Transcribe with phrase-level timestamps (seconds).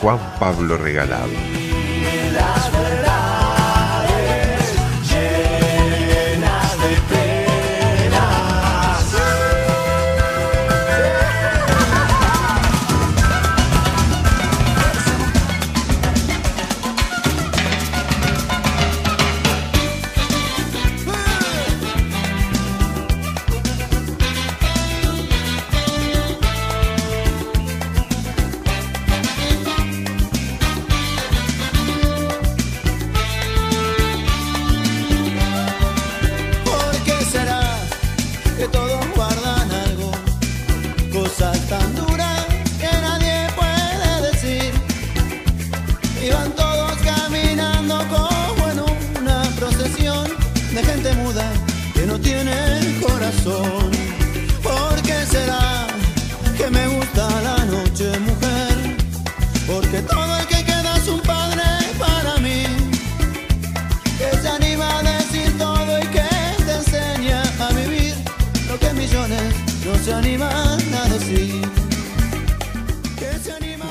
[0.00, 1.28] Juan Pablo Regalado.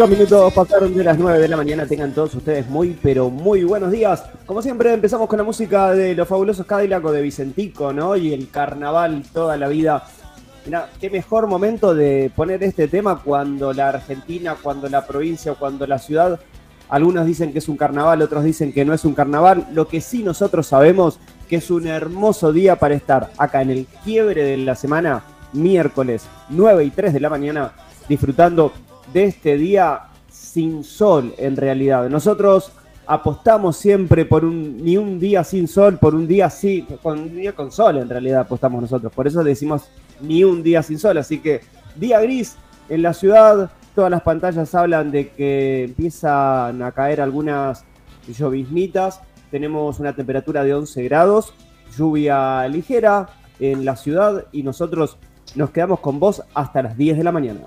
[0.10, 1.86] Minutos pasaron de las 9 de la mañana.
[1.86, 4.24] Tengan todos ustedes muy, pero muy buenos días.
[4.46, 8.16] Como siempre, empezamos con la música de los fabulosos Cadillac de Vicentico, ¿no?
[8.16, 10.04] Y el carnaval toda la vida.
[10.64, 15.86] Mira, qué mejor momento de poner este tema cuando la Argentina, cuando la provincia, cuando
[15.86, 16.40] la ciudad.
[16.88, 19.68] Algunos dicen que es un carnaval, otros dicen que no es un carnaval.
[19.74, 21.20] Lo que sí nosotros sabemos
[21.50, 26.28] que es un hermoso día para estar acá en el quiebre de la semana, miércoles
[26.50, 27.74] 9 y 3 de la mañana,
[28.08, 28.72] disfrutando
[29.18, 32.08] de este día sin sol en realidad.
[32.08, 32.72] Nosotros
[33.08, 37.36] apostamos siempre por un ni un día sin sol, por un día sí, con un
[37.36, 39.12] día con sol en realidad apostamos nosotros.
[39.12, 39.90] Por eso decimos
[40.22, 41.62] ni un día sin sol, así que
[41.96, 42.58] día gris
[42.90, 47.86] en la ciudad, todas las pantallas hablan de que empiezan a caer algunas
[48.28, 49.22] lloviznitas.
[49.50, 51.56] Tenemos una temperatura de 11 grados,
[51.98, 53.30] lluvia ligera
[53.60, 55.18] en la ciudad y nosotros
[55.56, 57.62] nos quedamos con vos hasta las 10 de la mañana.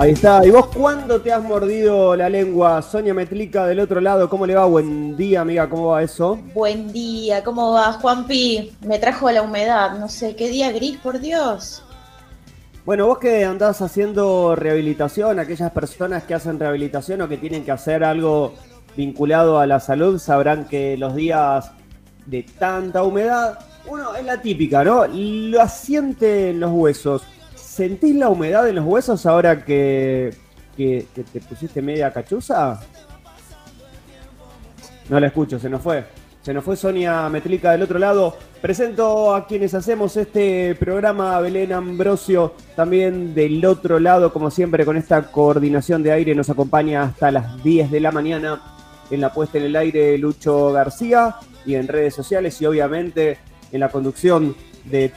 [0.00, 0.46] Ahí está.
[0.46, 2.80] ¿Y vos cuándo te has mordido la lengua?
[2.82, 4.64] Sonia Metlica del otro lado, ¿cómo le va?
[4.64, 6.38] Buen día, amiga, ¿cómo va eso?
[6.54, 8.76] Buen día, ¿cómo va, Juanpi?
[8.86, 11.82] Me trajo la humedad, no sé, qué día gris, por Dios.
[12.84, 17.72] Bueno, vos que andás haciendo rehabilitación, aquellas personas que hacen rehabilitación o que tienen que
[17.72, 18.54] hacer algo
[18.96, 21.72] vinculado a la salud, sabrán que los días
[22.24, 23.58] de tanta humedad,
[23.88, 25.08] uno es la típica, ¿no?
[25.08, 27.24] Lo asiente en los huesos.
[27.78, 30.34] ¿Sentís la humedad en los huesos ahora que,
[30.76, 32.80] te pusiste media cachuza?
[35.08, 36.04] No la escucho, se nos fue.
[36.42, 38.36] Se nos fue Sonia Metlica del otro lado.
[38.60, 44.96] Presento a quienes hacemos este programa, Belén Ambrosio, también del otro lado, como siempre, con
[44.96, 48.60] esta coordinación de aire, nos acompaña hasta las 10 de la mañana
[49.08, 53.38] en la puesta en el aire Lucho García y en redes sociales y obviamente
[53.70, 54.56] en la conducción
[54.90, 55.12] de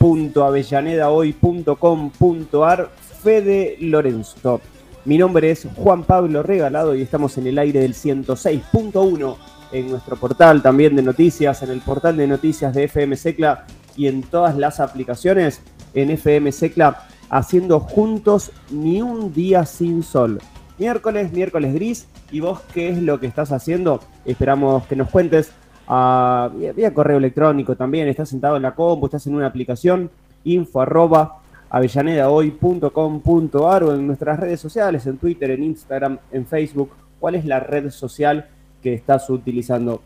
[0.00, 2.90] www.avellanedahoy.com.ar,
[3.22, 4.60] Fede Lorenzo.
[5.04, 9.36] Mi nombre es Juan Pablo Regalado y estamos en el aire del 106.1
[9.72, 13.66] en nuestro portal también de noticias, en el portal de noticias de FM Secla
[13.96, 15.60] y en todas las aplicaciones
[15.94, 20.40] en FM Secla, haciendo juntos ni un día sin sol.
[20.78, 24.00] Miércoles, miércoles gris, ¿y vos qué es lo que estás haciendo?
[24.24, 25.52] Esperamos que nos cuentes
[25.88, 30.10] a, vía, correo electrónico también, estás sentado en la compu, estás en una aplicación,
[30.44, 31.38] info arroba
[31.70, 37.60] avellanedahoy.com.ar o en nuestras redes sociales, en Twitter, en Instagram, en Facebook, cuál es la
[37.60, 38.46] red social
[38.82, 40.00] que estás utilizando.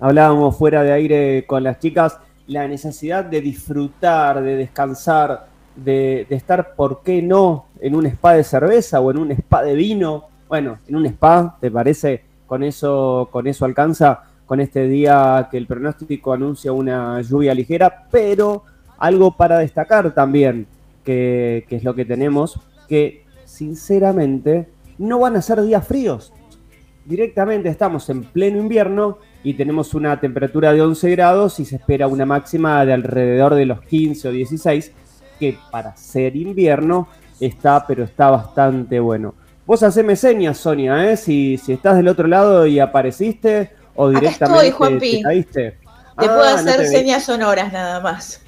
[0.00, 6.36] Hablábamos fuera de aire con las chicas, la necesidad de disfrutar, de descansar, de, de,
[6.36, 10.24] estar, ¿por qué no?, en un spa de cerveza o en un spa de vino.
[10.48, 12.24] Bueno, en un spa, ¿te parece?
[12.46, 18.08] Con eso, con eso alcanza con este día que el pronóstico anuncia una lluvia ligera,
[18.10, 18.64] pero
[18.96, 20.66] algo para destacar también.
[21.04, 22.58] que, es lo que tenemos,
[22.88, 24.68] que sinceramente
[24.98, 26.32] no van a ser días fríos.
[27.04, 32.08] Directamente estamos en pleno invierno y tenemos una temperatura de 11 grados y se espera
[32.08, 34.92] una máxima de alrededor de los 15 o 16,
[35.38, 37.08] que para ser invierno
[37.40, 39.34] está, pero está bastante bueno.
[39.66, 41.16] Vos haceme señas, Sonia, ¿eh?
[41.16, 45.70] si, si estás del otro lado y apareciste o directamente te caíste.
[46.16, 48.40] Te puedo ah, hacer señas sonoras nada más.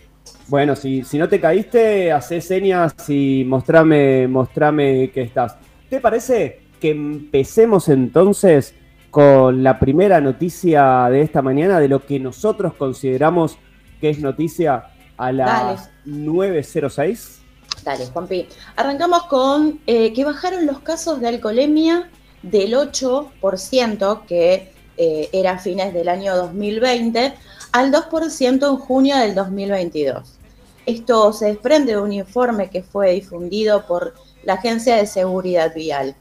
[0.47, 5.57] Bueno, si, si no te caíste, hacé señas y mostrame, mostrame que estás.
[5.89, 8.75] ¿Te parece que empecemos entonces
[9.11, 13.59] con la primera noticia de esta mañana de lo que nosotros consideramos
[14.01, 14.85] que es noticia
[15.17, 17.39] a las 9.06?
[17.85, 18.47] Dale, Juanpi.
[18.77, 22.09] Arrancamos con eh, que bajaron los casos de alcoholemia
[22.43, 27.33] del 8%, que eh, era fines del año 2020,
[27.73, 30.35] al 2% en junio del 2022.
[30.85, 34.13] Esto se desprende de un informe que fue difundido por
[34.43, 36.15] la Agencia de Seguridad Vial.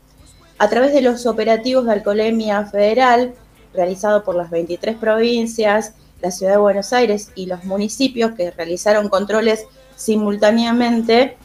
[0.59, 3.33] A través de los operativos de alcoholemia federal,
[3.73, 5.91] realizado por las 23 provincias,
[6.21, 9.65] la Ciudad de Buenos Aires y los municipios que realizaron controles
[9.97, 11.35] simultáneamente,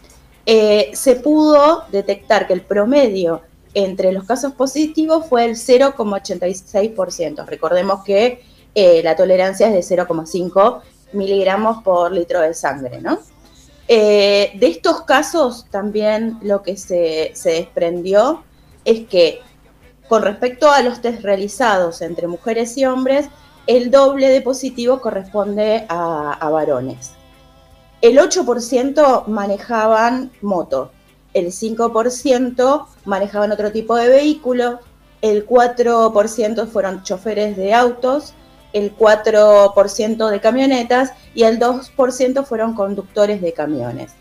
[0.47, 3.43] eh, se pudo detectar que el promedio
[3.75, 7.45] entre los casos positivos fue el 0,86%.
[7.47, 8.43] Recordemos que
[8.75, 10.81] eh, la tolerancia es de 0,5
[11.13, 13.19] miligramos por litro de sangre, ¿no?
[13.87, 18.43] Eh, de estos casos también lo que se, desprendió
[18.85, 19.43] es que
[20.09, 23.29] con respecto a los test realizados entre mujeres y hombres,
[23.67, 27.13] el doble de positivo corresponde a varones.
[28.05, 30.91] El 8% manejaban moto,
[31.35, 34.81] el 5% manejaban otro tipo de vehículo,
[35.21, 38.35] el 4% fueron choferes de autos,
[38.73, 44.13] el 4% de camionetas y el 2% fueron conductores de camiones.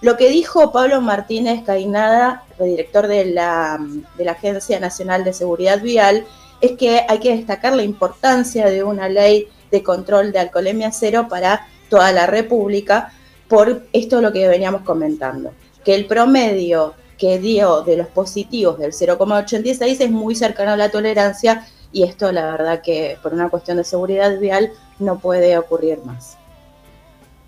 [0.00, 3.78] Lo que dijo Pablo Martínez Cainada, director de la,
[4.16, 6.24] de la Agencia Nacional de Seguridad Vial,
[6.60, 11.26] es que hay que destacar la importancia de una ley de control de alcoholemia cero
[11.28, 13.12] para toda la República,
[13.48, 15.52] por esto lo que veníamos comentando,
[15.88, 20.90] que el promedio que dio de los positivos del 0,86 es muy cercano a la
[20.90, 26.00] tolerancia y esto la verdad que por una cuestión de seguridad vial no puede ocurrir
[26.04, 26.36] más.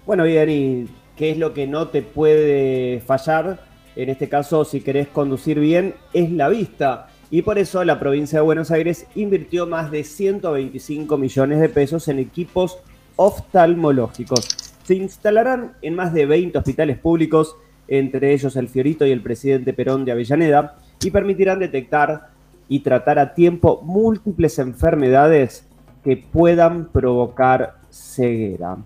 [0.06, 3.62] Bueno, bien, ¿y qué es lo que no te puede fallar?
[3.94, 7.08] En este caso, si querés conducir bien, es la vista.
[7.30, 12.08] Y por eso la provincia de Buenos Aires invirtió más de 125 millones de pesos
[12.08, 12.78] en equipos
[13.16, 17.54] oftalmológicos se instalarán en más de 20 hospitales públicos,
[17.90, 22.28] entre ellos el Fiorito y el presidente Perón de Avellaneda, y permitirán detectar
[22.68, 25.66] y tratar a tiempo múltiples enfermedades
[26.02, 28.78] que puedan provocar ceguera.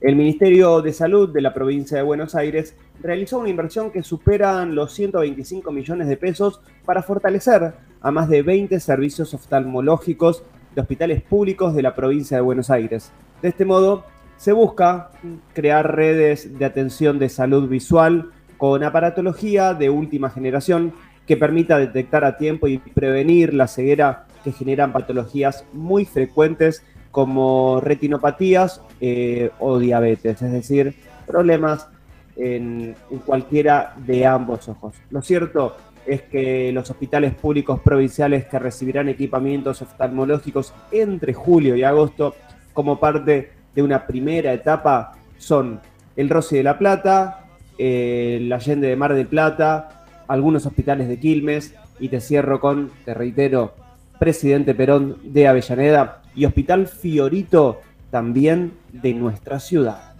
[0.00, 4.64] El Ministerio de Salud de la provincia de Buenos Aires realizó una inversión que supera
[4.66, 10.42] los 125 millones de pesos para fortalecer a más de 20 servicios oftalmológicos
[10.74, 13.10] de hospitales públicos de la provincia de Buenos Aires.
[13.40, 14.04] De este modo,
[14.36, 15.10] se busca
[15.54, 20.92] crear redes de atención de salud visual con aparatología de última generación
[21.26, 27.80] que permita detectar a tiempo y prevenir la ceguera que generan patologías muy frecuentes como
[27.80, 30.94] retinopatías eh, o diabetes, es decir,
[31.26, 31.88] problemas
[32.36, 34.96] en, en, cualquiera de ambos ojos.
[35.10, 41.84] Lo cierto es que los hospitales públicos provinciales que recibirán equipamientos oftalmológicos entre julio y
[41.84, 42.34] agosto
[42.72, 45.80] como parte de una primera etapa son
[46.16, 47.43] el Rossi de la Plata,
[47.78, 53.14] el Allende de Mar del Plata, algunos hospitales de Quilmes y te cierro con, te
[53.14, 53.74] reitero,
[54.18, 60.14] Presidente Perón de Avellaneda y Hospital Fiorito también de nuestra ciudad.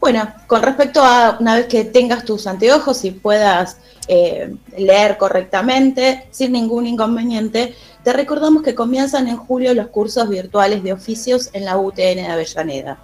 [0.00, 6.28] Bueno, con respecto a una vez que tengas tus anteojos y puedas eh, leer correctamente
[6.30, 7.74] sin ningún inconveniente,
[8.04, 12.26] te recordamos que comienzan en julio los cursos virtuales de oficios en la UTN de
[12.26, 12.98] Avellaneda.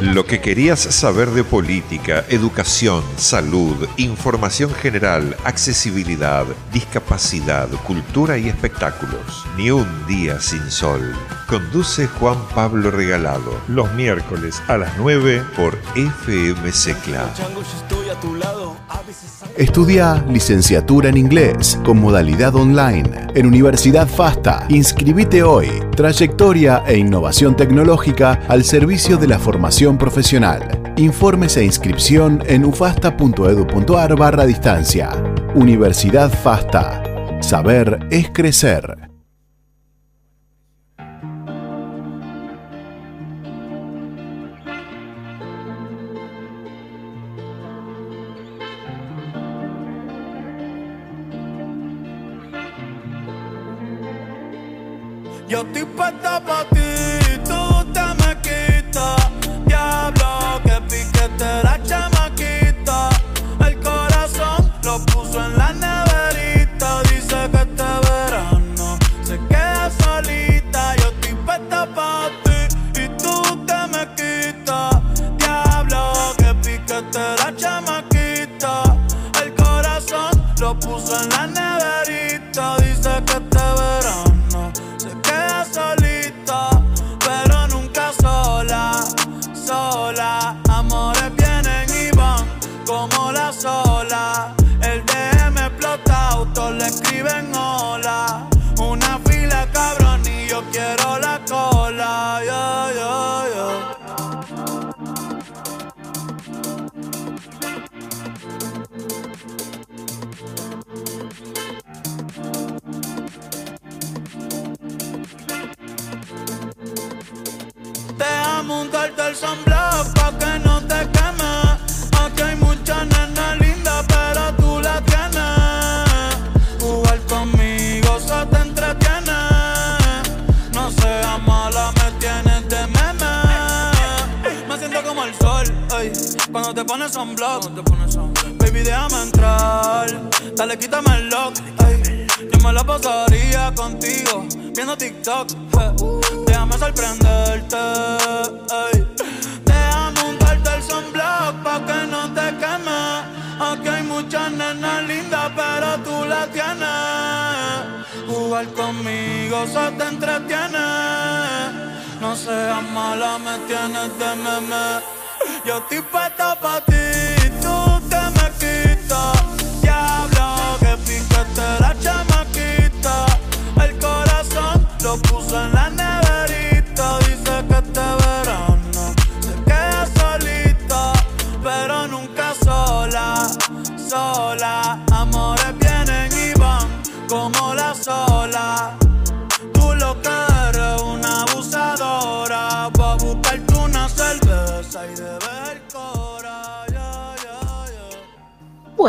[0.00, 9.44] Lo que querías saber de política, educación, salud, información general, accesibilidad, discapacidad, cultura y espectáculos.
[9.58, 11.14] Ni un día sin sol.
[11.48, 13.60] Conduce Juan Pablo Regalado.
[13.68, 17.30] Los miércoles a las 9 por FM Secla.
[17.34, 18.65] Chango, yo estoy a tu lado.
[19.56, 24.66] Estudia licenciatura en inglés con modalidad online en Universidad FASTA.
[24.68, 25.68] Inscribite hoy.
[25.96, 30.94] Trayectoria e innovación tecnológica al servicio de la formación profesional.
[30.96, 35.10] Informes e inscripción en ufasta.edu.ar barra distancia.
[35.54, 37.02] Universidad FASTA.
[37.40, 39.05] Saber es crecer.
[55.48, 56.40] Yo estoy puesta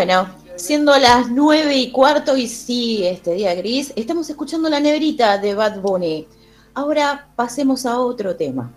[0.07, 5.37] Bueno, siendo las nueve y cuarto y sí, este día gris, estamos escuchando La Neverita
[5.37, 6.29] de Bad Bunny.
[6.75, 8.71] Ahora pasemos a otro tema.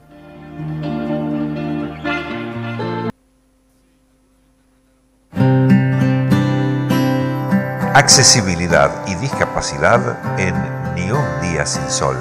[7.95, 10.01] Accesibilidad y discapacidad
[10.37, 10.57] en
[10.97, 12.17] Ni un día sin sol.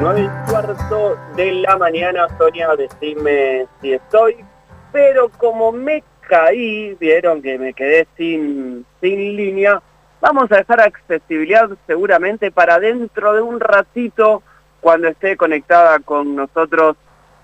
[0.00, 4.47] 9 y cuarto de la mañana, Sonia, decime si estoy.
[4.92, 9.82] Pero como me caí, vieron que me quedé sin, sin línea,
[10.20, 14.42] vamos a dejar accesibilidad seguramente para dentro de un ratito,
[14.80, 16.96] cuando esté conectada con nosotros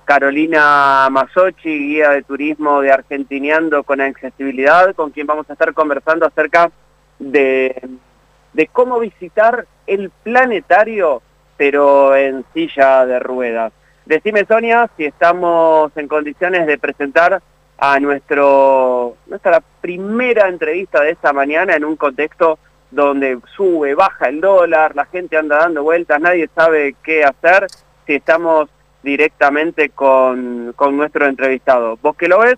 [0.05, 6.27] Carolina Masochi, guía de turismo de Argentineando con accesibilidad, con quien vamos a estar conversando
[6.27, 6.71] acerca
[7.19, 7.89] de,
[8.53, 11.23] de cómo visitar el planetario,
[11.57, 13.73] pero en silla de ruedas.
[14.07, 17.43] Decime, Sonia, si estamos en condiciones de presentar
[17.79, 22.59] a nuestro nuestra primera entrevista de esta mañana en un contexto
[22.91, 27.67] donde sube, baja el dólar, la gente anda dando vueltas, nadie sabe qué hacer,
[28.07, 28.69] si estamos
[29.03, 31.99] directamente con, con nuestro entrevistado.
[32.03, 32.57] Vos que lo ves,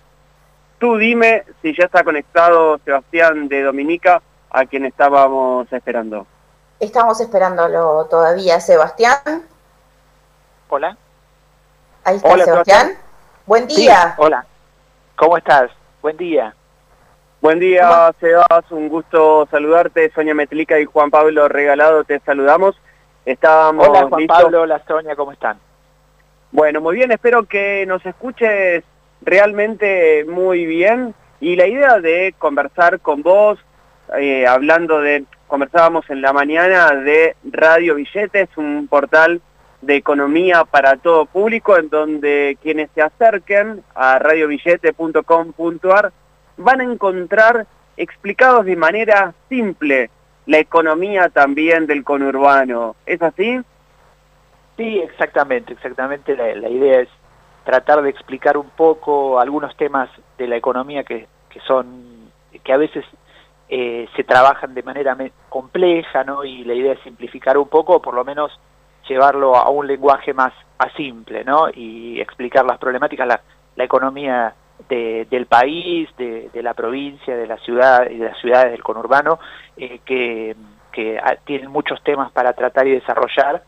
[0.79, 6.27] tú dime si ya está conectado Sebastián de Dominica, a quien estábamos esperando.
[6.81, 9.45] Estamos esperándolo todavía, Sebastián.
[10.69, 10.97] Hola.
[12.07, 12.81] Ahí está Hola, Sebastián.
[12.83, 13.05] Sebastián.
[13.47, 14.15] Buen Sí, día.
[14.17, 14.47] hola.
[15.17, 15.73] ¿Cómo estás?
[16.01, 16.55] Buen día.
[17.41, 20.13] Buen día, Sebas, un gusto saludarte.
[20.15, 22.81] Sonia Metlica y Juan Pablo Regalado, te saludamos.
[23.25, 25.59] Estamos Hola Juan Pablo, hola Sonia, ¿cómo están?
[26.53, 28.85] Bueno, muy bien, espero que nos escuches
[29.23, 31.13] realmente muy bien.
[31.41, 33.59] Y la idea de conversar con vos,
[34.17, 39.41] eh, hablando de, conversábamos en la mañana de Radio Billetes, un portal
[39.81, 46.13] de economía para todo público, en donde quienes se acerquen a radiobillete.com.ar
[46.57, 47.67] van a encontrar
[47.97, 50.11] explicados de manera simple
[50.47, 52.97] la economía también del conurbano.
[53.05, 53.61] ¿Es así?
[54.77, 56.37] Sí, exactamente, exactamente.
[56.37, 57.09] La, idea es
[57.65, 62.31] tratar de explicar un poco algunos temas de la economía que, que son,
[62.63, 63.05] que a veces
[63.69, 65.17] eh, se trabajan de manera
[65.49, 66.45] compleja, ¿no?
[66.45, 68.53] Y la idea es simplificar un poco, por lo menos
[69.09, 70.53] llevarlo a un lenguaje más,
[70.95, 71.69] simple, ¿no?
[71.73, 73.41] Y explicar las problemáticas, la,
[73.85, 74.55] economía
[74.89, 79.39] del país, de, la provincia, de la ciudad y de las ciudades del conurbano,
[79.77, 80.55] eh, que,
[80.93, 83.63] que tienen muchos temas para tratar y desarrollar.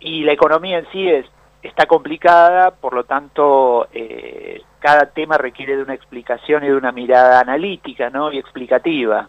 [0.00, 1.26] Y la economía en sí es,
[1.62, 6.92] está complicada, por lo tanto, eh, cada tema requiere de una explicación y de una
[6.92, 8.32] mirada analítica ¿no?
[8.32, 9.28] y explicativa.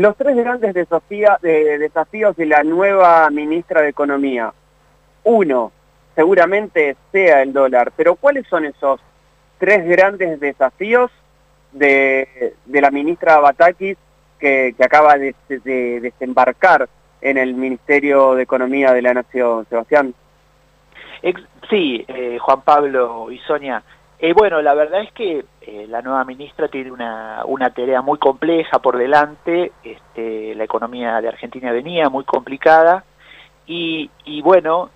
[0.00, 4.50] Los tres grandes desafíos de, de la nueva ministra de Economía.
[5.24, 5.72] Uno,
[6.14, 8.98] seguramente sea el dólar, pero ¿cuáles son esos
[9.58, 11.10] tres grandes desafíos
[11.72, 13.98] de, la ministra Batakis
[14.38, 15.34] que, acaba de,
[16.00, 16.88] desembarcar
[17.20, 20.14] en el Ministerio de Economía de la Nación, Sebastián.
[21.68, 23.82] Sí, eh, Juan Pablo y Sonia.
[24.22, 28.18] Eh, bueno, la verdad es que eh, la nueva ministra tiene una, una tarea muy
[28.18, 29.72] compleja por delante.
[29.82, 33.04] Este, la economía de Argentina venía muy complicada
[33.66, 34.90] y, y bueno,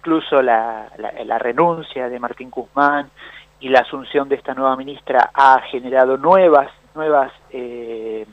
[0.00, 0.90] incluso la,
[1.24, 3.10] la, renuncia de Martín Guzmán
[3.60, 8.26] y la asunción de esta nueva ministra ha generado nuevas, nuevas, eh,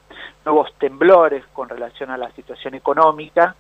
[0.46, 3.56] nuevos temblores con relación a la situación económica.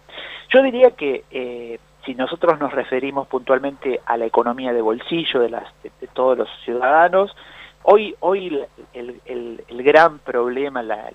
[0.53, 5.49] Yo diría que eh, si nosotros nos referimos puntualmente a la economía de bolsillo de,
[5.49, 7.35] las, de, todos los ciudadanos,
[7.83, 11.11] hoy, hoy el, gran problema, la,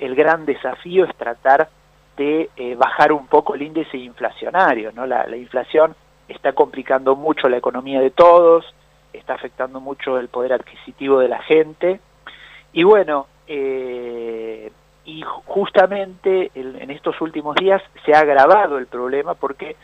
[0.00, 1.68] el gran desafío es tratar
[2.16, 5.04] de eh, bajar un poco el índice inflacionario, ¿no?
[5.04, 5.94] La, inflación
[6.28, 8.64] está complicando mucho la economía de todos,
[9.12, 12.00] está afectando mucho el poder adquisitivo de la gente,
[12.72, 14.72] y bueno, eh,
[15.06, 19.76] y justamente en estos últimos días se ha agravado el problema porque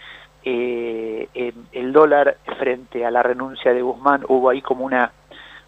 [0.44, 5.12] eh, el dólar frente a la renuncia de Guzmán hubo ahí como una,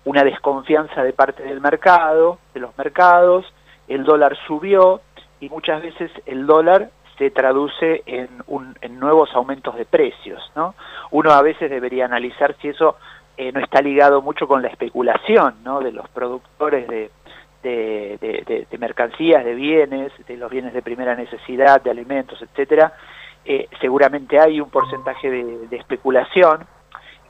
[0.05, 3.47] una desconfianza de parte del mercado, de los mercados,
[3.89, 5.01] el dólar subió,
[5.41, 10.43] y muchas veces el dólar se traduce en, un, en nuevos aumentos de precios.
[10.57, 10.75] ¿no?
[11.11, 12.97] Uno a veces debería analizar si eso
[13.37, 17.11] eh, no está ligado mucho con la especulación de los productores de,
[17.63, 22.93] de, mercancías, de bienes, de los bienes de primera necesidad, de alimentos, etcétera.
[23.45, 26.67] Eh, seguramente hay un porcentaje de, especulación.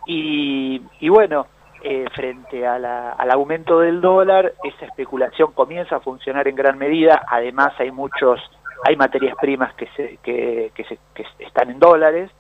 [0.07, 1.47] Y, y bueno,
[1.83, 7.75] eh, frente al aumento del dólar, esa especulación comienza a funcionar en gran medida, además
[7.79, 8.41] hay muchos,
[8.85, 12.31] hay materias primas que, se, que, se, que están en dólares,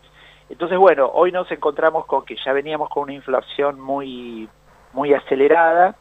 [0.48, 4.48] entonces bueno, hoy nos encontramos con que ya veníamos con una inflación muy,
[4.94, 5.96] muy acelerada,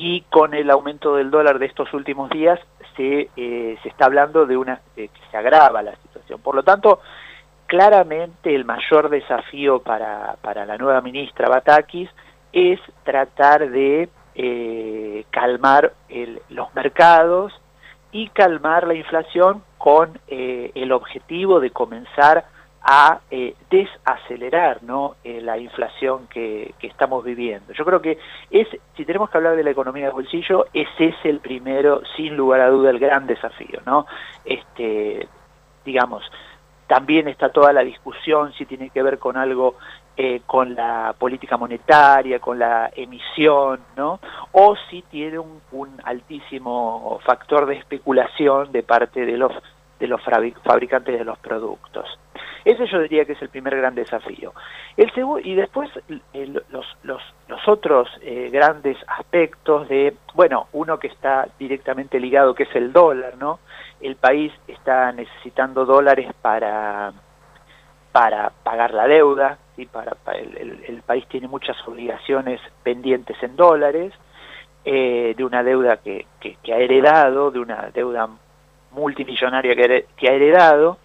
[0.00, 2.58] y con el aumento del dólar de estos últimos días
[2.96, 6.40] se, eh, se está hablando de una que se agrava la situación.
[6.40, 7.00] Por lo tanto,
[7.66, 12.08] claramente el mayor desafío para, para la nueva ministra Batakis
[12.50, 15.92] es tratar de eh, calmar
[16.48, 17.52] los mercados
[18.10, 22.44] y calmar la inflación con eh, el objetivo de comenzar
[22.82, 25.16] a eh, desacelerar ¿no?
[25.24, 27.72] la inflación que, que, estamos viviendo.
[27.74, 28.18] Yo creo que
[28.50, 32.36] es, si tenemos que hablar de la economía de bolsillo, ese es el primero, sin
[32.36, 33.80] lugar a duda, el gran desafío.
[33.84, 34.06] ¿no?
[34.44, 35.28] Este,
[35.84, 36.22] digamos,
[36.86, 39.76] también está toda la discusión si tiene que ver con algo
[40.16, 44.20] eh, con la política monetaria, con la emisión, ¿no?
[44.52, 45.60] O si tiene un,
[46.04, 49.52] altísimo factor de especulación de parte de los
[50.00, 52.18] de los fabricantes de los productos.
[52.64, 54.52] Ese yo diría que es el primer gran desafío.
[54.96, 55.10] El
[55.44, 55.90] y después
[56.32, 62.64] los, los, los, otros eh, grandes aspectos de, bueno, uno que está directamente ligado, que
[62.64, 63.60] es el dólar, ¿no?
[64.00, 67.12] el país está necesitando dólares para,
[68.12, 69.86] para pagar la deuda, ¿sí?
[69.86, 74.12] para, el, país tiene muchas obligaciones pendientes en dólares,
[74.84, 78.28] eh, de una deuda que, que, ha heredado, de una deuda
[78.92, 80.98] multimillonaria que, ha heredado.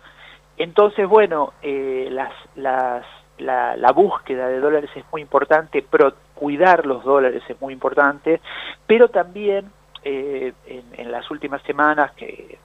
[0.58, 3.06] Entonces, bueno, eh, las, las,
[3.38, 8.42] la, la, búsqueda de dólares es muy importante, pero cuidar los dólares es muy importante,
[8.88, 9.72] pero también
[10.04, 12.58] eh, en, en, las últimas semanas, que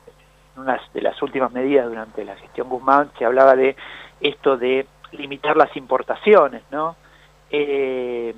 [0.55, 3.77] en una de las últimas medidas durante la gestión Guzmán, se hablaba de
[4.21, 6.97] esto de limitar las importaciones, ¿no?
[7.51, 8.35] Eh,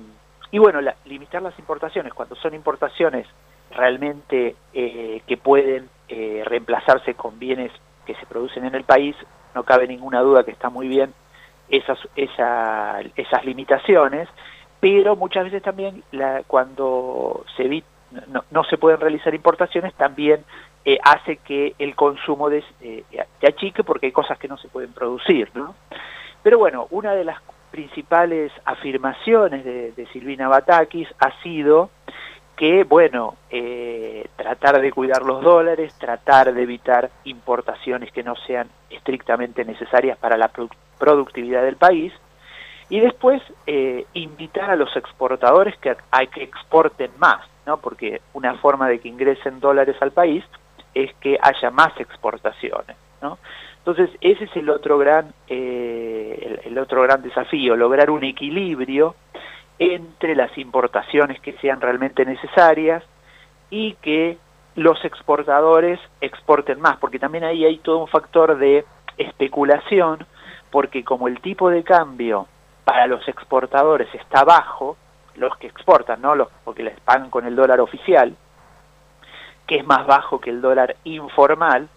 [0.51, 3.27] y bueno, la, limitar las importaciones, cuando son importaciones
[3.71, 7.71] realmente eh, que pueden eh, reemplazarse con bienes
[8.05, 9.15] que se producen en el país,
[9.55, 11.13] no cabe ninguna duda que está muy bien
[11.69, 14.27] esas, esa, esas limitaciones,
[14.79, 17.83] pero muchas veces también la, cuando se
[18.27, 20.43] no, no, se pueden realizar importaciones, también
[20.85, 24.67] eh, hace que el consumo de, eh, de achique porque hay cosas que no se
[24.67, 25.49] pueden producir.
[25.55, 25.73] ¿no?
[26.43, 31.89] Pero bueno, una de las principales afirmaciones de, de Silvina Batakis ha sido
[32.55, 38.69] que, bueno, eh, tratar de cuidar los dólares, tratar de evitar importaciones que no sean
[38.89, 42.13] estrictamente necesarias para la pro productividad del país,
[42.89, 47.77] y después eh, invitar a los exportadores que, a que exporten más, ¿no?
[47.77, 50.45] porque una forma de que ingresen dólares al país
[50.93, 52.95] es que haya más exportaciones.
[53.21, 53.37] ¿no?
[53.79, 59.15] Entonces, ese es el otro gran, eh, el otro gran desafío, lograr un equilibrio
[59.79, 63.03] entre las importaciones que sean realmente necesarias
[63.69, 64.37] y que
[64.75, 68.85] los exportadores exporten más, porque también ahí hay todo un factor de
[69.17, 70.25] especulación,
[70.71, 72.47] porque como el tipo de cambio
[72.83, 74.97] para los exportadores está bajo,
[75.35, 76.35] los que exportan, ¿no?
[76.35, 78.35] Los, porque les pagan con el dólar oficial,
[79.67, 81.87] que es más bajo que el dólar informal,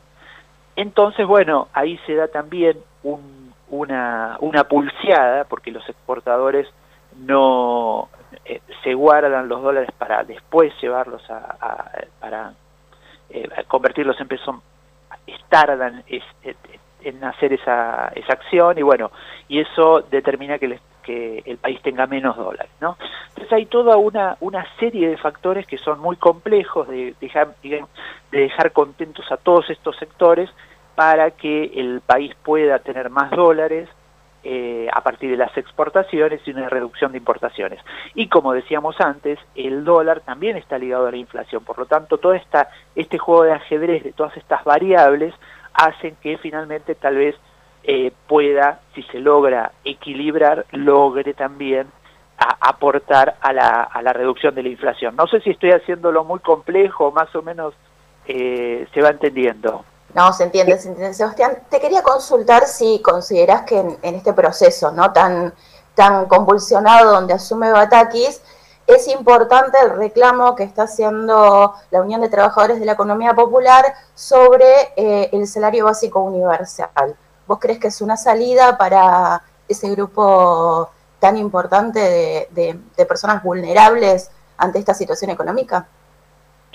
[0.76, 6.68] entonces, bueno, ahí se da también un, una, una pulseada, porque los exportadores
[7.18, 8.08] no
[8.44, 12.52] eh, se guardan los dólares para después llevarlos a, para
[13.30, 14.56] eh, convertirlos en pesos
[15.48, 16.22] tardan es,
[17.02, 19.10] en hacer esa, esa acción y bueno
[19.48, 22.96] y eso determina que, les, que el país tenga menos dólares no
[23.28, 27.84] entonces hay toda una una serie de factores que son muy complejos de dejar de
[28.30, 30.50] dejar contentos a todos estos sectores
[30.94, 33.88] para que el país pueda tener más dólares
[34.48, 37.80] eh, a partir de las exportaciones y una reducción de importaciones.
[38.14, 42.18] Y como decíamos antes, el dólar también está ligado a la inflación, por lo tanto,
[42.18, 45.34] todo esta, este juego de ajedrez de todas estas variables
[45.74, 47.34] hacen que finalmente tal vez
[47.82, 51.88] eh, pueda, si se logra equilibrar, logre también
[52.38, 55.16] a, aportar a la, a la reducción de la inflación.
[55.16, 57.74] No sé si estoy haciéndolo muy complejo, más o menos
[58.28, 59.84] eh, se va entendiendo.
[60.14, 61.14] No, se entiende, se entiende.
[61.14, 65.52] Sebastián, te quería consultar si consideras que en, este proceso no tan,
[65.94, 68.40] tan convulsionado donde asume Batakis,
[68.86, 73.84] es importante el reclamo que está haciendo la Unión de Trabajadores de la Economía Popular
[74.14, 77.16] sobre eh, el salario básico universal.
[77.46, 80.88] ¿Vos crees que es una salida para ese grupo
[81.18, 81.98] tan importante
[82.52, 85.88] de, de personas vulnerables ante esta situación económica?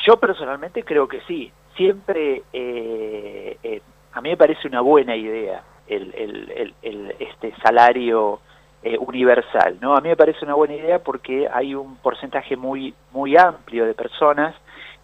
[0.05, 3.81] Yo personalmente creo que sí siempre eh, eh,
[4.13, 8.39] a mí me parece una buena idea el, el, este salario
[8.83, 9.95] eh, universal, ¿no?
[9.95, 13.93] A mí me parece una buena idea porque hay un porcentaje muy muy amplio de
[13.93, 14.55] personas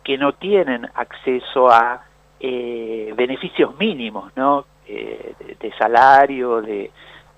[0.03, 2.03] que no tienen acceso a
[2.39, 4.65] eh, beneficios mínimos, ¿no?
[4.87, 6.91] Eh, de, de, salario, de,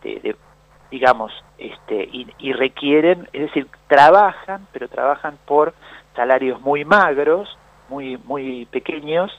[0.03, 0.35] de,
[0.91, 5.73] digamos, este, y requieren, es decir, trabajan, pero trabajan por
[6.15, 7.57] salarios muy magros,
[7.89, 9.31] muy muy pequeños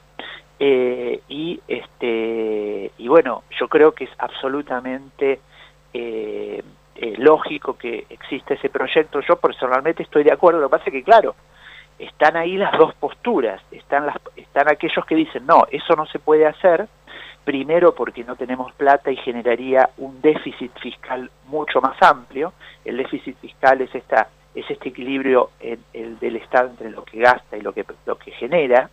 [0.59, 5.39] eh, y este y bueno yo creo que es absolutamente
[5.93, 6.63] eh,
[6.95, 9.21] eh, lógico que exista ese proyecto.
[9.21, 11.35] Yo personalmente estoy de acuerdo lo que pasa es que claro
[11.97, 16.19] están ahí las dos posturas están las están aquellos que dicen no eso no se
[16.19, 16.87] puede hacer
[17.43, 22.53] primero porque no tenemos plata y generaría un déficit fiscal mucho más amplio.
[22.85, 27.19] El déficit fiscal es esta es este equilibrio en el del Estado entre lo que
[27.19, 28.89] gasta y lo que, lo que genera.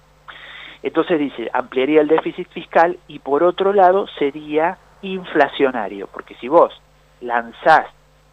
[0.82, 6.72] Entonces dice, ampliaría el déficit fiscal y por otro lado sería inflacionario, porque si vos
[7.20, 7.86] lanzás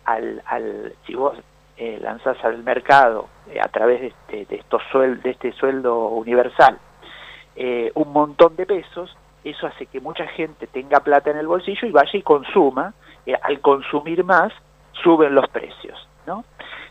[0.05, 1.37] al, al si vos
[1.77, 6.07] eh, lanzás al mercado eh, a través de este, de, estos suel, de este sueldo
[6.09, 6.77] universal
[7.55, 11.87] eh, un montón de pesos, eso hace que mucha gente tenga plata en el bolsillo
[11.87, 12.93] y vaya y consuma,
[13.25, 14.51] eh, al consumir más
[15.03, 16.43] suben los precios, ¿no?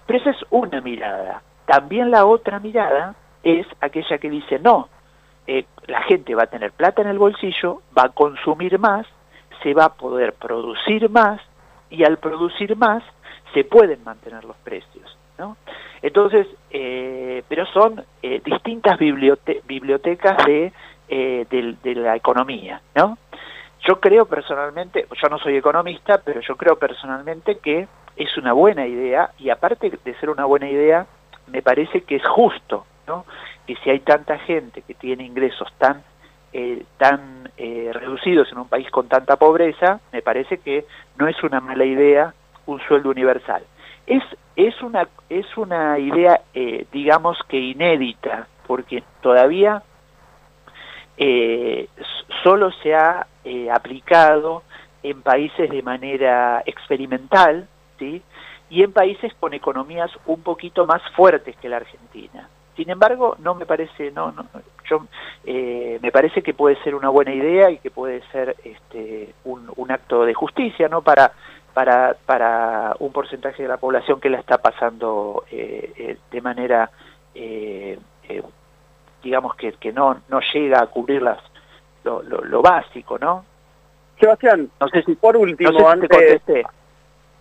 [0.06, 1.42] Pero esa es una mirada.
[1.66, 4.88] También la otra mirada es aquella que dice, no,
[5.46, 9.06] eh, la gente va a tener plata en el bolsillo, va a consumir más,
[9.62, 11.40] se va a poder producir más
[11.90, 13.02] y al producir más
[13.52, 15.16] se pueden mantener los precios.
[15.38, 15.56] ¿no?
[16.02, 20.72] Entonces, eh, pero son eh, distintas bibliote bibliotecas de,
[21.08, 22.80] eh, de, la economía.
[22.94, 23.18] ¿no?
[23.86, 28.86] yo creo personalmente, yo no soy economista, pero yo creo personalmente que es una buena
[28.86, 31.06] idea y aparte de ser una buena idea,
[31.46, 33.24] me parece que es justo, ¿no?
[33.66, 36.02] Que si hay tanta gente que tiene ingresos tan
[36.56, 40.86] eh, tan eh, reducidos en un país con tanta pobreza, me parece que
[41.18, 42.32] no es una mala idea
[42.66, 43.64] un sueldo universal.
[44.06, 44.22] Es,
[44.54, 49.82] es, una, es una idea, eh, digamos que inédita, porque todavía
[52.44, 53.26] solo se ha
[53.72, 54.62] aplicado
[55.02, 57.66] en países de manera experimental,
[57.98, 58.22] ¿sí?
[58.70, 62.48] y en países con economías un poquito más fuertes que la Argentina.
[62.76, 64.46] Sin embargo, no me parece, no, no
[64.88, 65.06] yo
[65.44, 69.70] eh, me parece que puede ser una buena idea y que puede ser este, un,
[69.76, 71.02] un acto de justicia, ¿no?
[71.02, 71.32] Para
[71.72, 76.90] para para un porcentaje de la población que la está pasando eh, eh, de manera,
[79.22, 81.38] digamos que, que no no llega a cubrir las
[82.04, 83.44] lo, lo, básico, ¿no?
[84.20, 86.64] Sebastián, no sé si por último antes contesté.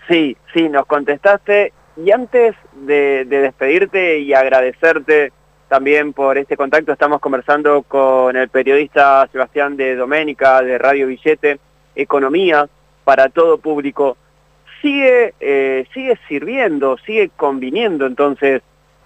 [0.08, 1.74] Sí, sí, nos contestaste.
[1.96, 5.32] Y antes de, despedirte y agradecerte
[5.68, 11.60] también por este contacto, estamos conversando con el periodista Sebastián de Doménica de Radio Billete,
[11.96, 12.68] Economía
[13.04, 14.18] para todo público.
[14.82, 18.62] Sigue, eh, sigue sirviendo, sigue conviniendo entonces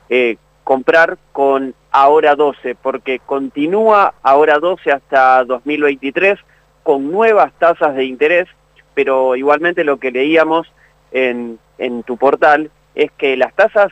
[0.10, 6.38] eh, comprar con Ahora 12, porque continúa Ahora 12 hasta 2023
[6.83, 8.47] con nuevas tasas de interés,
[8.93, 10.67] pero igualmente lo que leíamos
[11.12, 13.91] en, en tu portal es que las tasas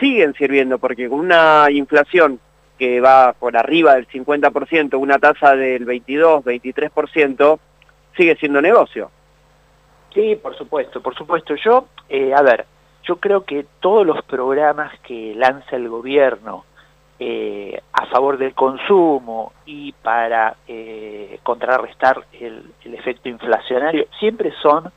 [0.00, 2.40] siguen sirviendo, porque con una inflación
[2.78, 7.58] que va por arriba del 50%, una tasa del 22, 23%,
[8.16, 9.10] sigue siendo negocio.
[10.12, 11.54] Sí, por supuesto, por supuesto.
[11.56, 12.66] Yo, eh, a ver,
[13.04, 16.64] yo creo que todos los programas que lanza el gobierno
[17.18, 24.90] eh, a favor del consumo y para eh, contrarrestar el, el, efecto inflacionario siempre son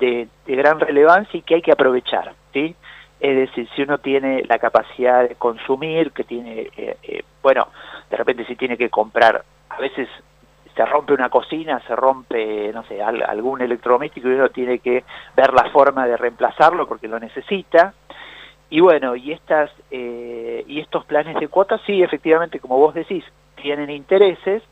[0.00, 2.74] de, gran relevancia y que hay que aprovechar, ¿sí?
[3.20, 7.68] Es decir, si uno tiene la capacidad de consumir, que tiene, eh, eh, bueno,
[8.08, 10.08] de repente si tiene que comprar, a veces
[10.74, 15.04] se rompe una cocina, se rompe, no sé, algún electrodoméstico y uno tiene que
[15.36, 17.92] ver la forma de reemplazarlo porque lo necesita.
[18.70, 23.24] Y bueno, y estas eh, y estos planes de cuotas, sí, efectivamente, como vos decís,
[23.56, 24.62] tienen intereses,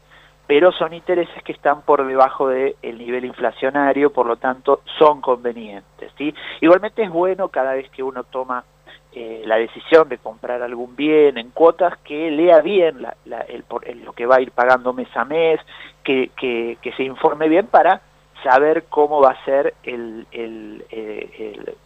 [0.48, 6.10] pero son intereses que están por debajo del nivel inflacionario, por lo tanto son convenientes.
[6.16, 6.34] ¿sí?
[6.62, 8.64] Igualmente es bueno cada vez que uno toma
[9.12, 14.36] eh, la decisión de comprar algún bien en cuotas que lea bien lo que va
[14.36, 15.60] a ir pagando mes a mes,
[16.02, 18.00] que, se informe bien para
[18.42, 20.24] saber cómo va a ser el,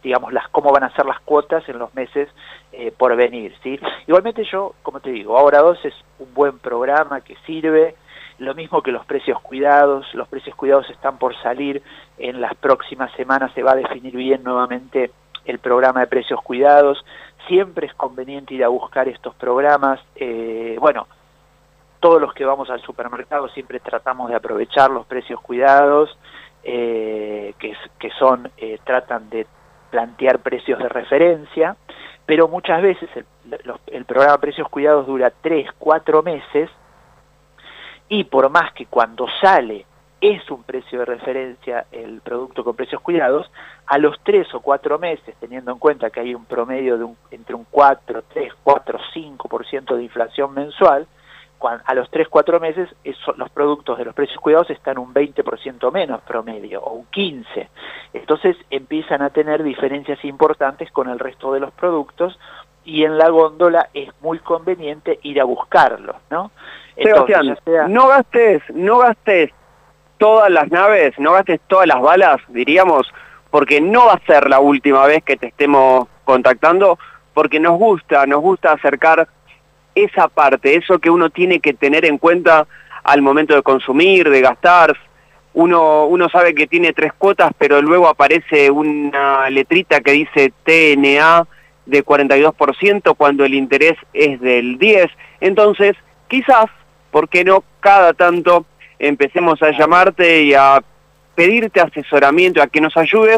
[0.01, 2.29] digamos las cómo van a ser las cuotas en los meses
[2.71, 7.21] eh, por venir sí igualmente yo como te digo ahora dos es un buen programa
[7.21, 7.95] que sirve
[8.45, 11.81] lo mismo que los precios cuidados, los precios cuidados están por salir,
[12.17, 15.11] en las próximas semanas se va a definir bien nuevamente
[15.45, 17.03] el programa de precios cuidados,
[17.47, 21.07] siempre es conveniente ir a buscar estos programas, eh, bueno,
[21.99, 26.17] todos los que vamos al supermercado siempre tratamos de aprovechar los precios cuidados,
[26.63, 29.45] eh, que, son, eh, tratan de
[29.89, 31.75] plantear precios de referencia,
[32.25, 33.25] pero muchas veces el,
[33.87, 36.69] el programa Precios Cuidados dura 3, 4 meses,
[38.09, 39.85] y por más que cuando sale
[40.21, 43.51] es un precio de referencia el producto con precios cuidados,
[43.85, 47.55] a los tres o cuatro meses, teniendo en cuenta que hay un promedio de entre
[47.55, 51.07] un 4, 3, 4, 5% de inflación mensual,
[51.85, 52.89] a los 3, 4 meses
[53.37, 57.67] los productos de los precios cuidados están un 20% menos promedio o un 15%.
[58.13, 62.37] Entonces empiezan a tener diferencias importantes con el resto de los productos
[62.85, 66.51] y en la góndola es muy conveniente ir a buscarlos, ¿no?
[66.95, 69.51] Sebastián, no gastes, no gastes
[70.17, 73.11] todas las naves, no gastes todas las balas, diríamos,
[73.49, 76.99] porque no va a ser la última vez que te estemos contactando,
[77.33, 79.27] porque nos gusta, nos gusta acercar
[79.95, 82.67] esa parte, eso que uno tiene que tener en cuenta
[83.03, 84.95] al momento de consumir, de gastar.
[85.53, 91.45] Uno, uno sabe que tiene tres cuotas, pero luego aparece una letrita que dice TNA
[91.85, 95.09] de 42% cuando el interés es del 10%.
[95.41, 95.95] Entonces,
[96.27, 96.67] quizás
[97.13, 98.65] ¿por qué no cada tanto
[98.97, 100.83] empecemos a llamarte y a
[101.35, 103.37] pedirte asesoramiento, a que nos ayudes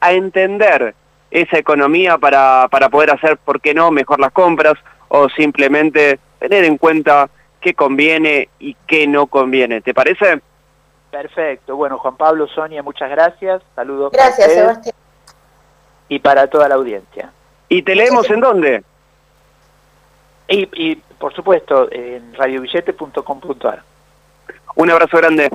[0.00, 0.94] a entender
[1.30, 4.74] esa economía para, para poder hacer, ¿por qué no?, mejor las compras
[5.08, 9.80] o simplemente tener en cuenta qué conviene y qué no conviene.
[9.80, 10.40] ¿Te parece?
[11.10, 11.76] Perfecto.
[11.76, 13.62] Bueno, Juan Pablo, Sonia, muchas gracias.
[13.76, 14.12] Saludos.
[14.12, 14.94] Gracias, Sebastián.
[16.08, 17.30] Y para toda la audiencia.
[17.72, 18.84] ¿Y te leemos en dónde?
[20.46, 23.82] Y, por supuesto, en radiobillete.com.ar.
[24.74, 25.48] Un abrazo grande.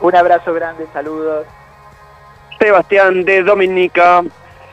[0.00, 1.44] Un abrazo grande, saludos.
[2.58, 4.22] Sebastián de Dominica,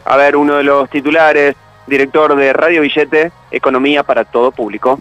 [0.06, 1.58] a ver, uno de los titulares,
[1.88, 4.98] director de Radio Billete, Economía para todo público.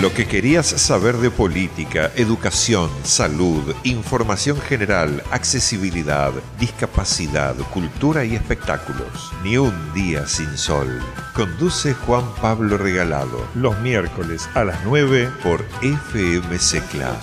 [0.00, 9.30] Lo que querías saber de política, educación, salud, información general, accesibilidad, discapacidad, cultura y espectáculos.
[9.44, 10.88] Ni un día sin sol.
[11.34, 13.46] Conduce Juan Pablo Regalado.
[13.54, 17.14] Los miércoles a las 9 por FM Secla.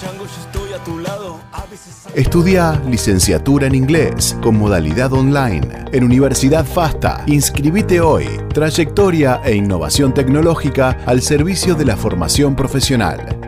[2.14, 7.24] Estudia licenciatura en inglés con modalidad online en Universidad FASTA.
[7.26, 8.28] Inscribite hoy.
[8.54, 12.67] Trayectoria e innovación tecnológica al servicio de la formación profesional.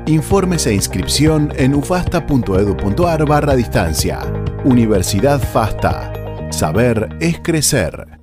[0.06, 4.20] Informes e inscripción en ufasta.edu.ar barra distancia.
[4.64, 6.14] Universidad FASTA.
[6.52, 8.20] Saber es crecer.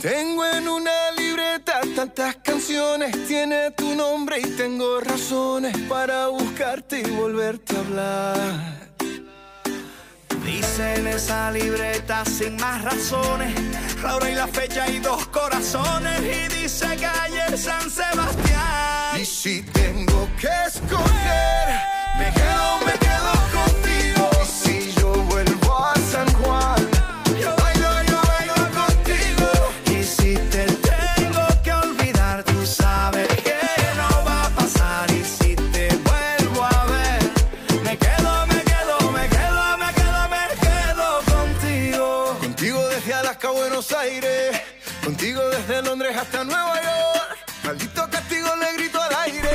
[0.00, 7.10] Tengo en una libreta tantas canciones, tiene tu nombre y tengo razones para buscarte y
[7.10, 8.86] volverte a hablar.
[10.44, 13.54] Dice en esa libreta sin más razones,
[14.02, 19.20] la hora y la fecha y dos corazones y dice calle San Sebastián.
[19.20, 21.68] Y si tengo que escoger,
[22.18, 23.85] me quedo, me quedo contigo.
[45.04, 47.36] Contigo desde Londres hasta Nueva York.
[47.62, 49.50] Maldito castigo le grito al aire.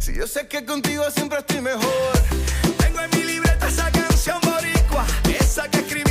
[0.00, 2.12] Si yo sé que contigo siempre estoy mejor.
[2.78, 5.06] Tengo en mi libreta esa canción boricua.
[5.38, 6.03] Esa que escribí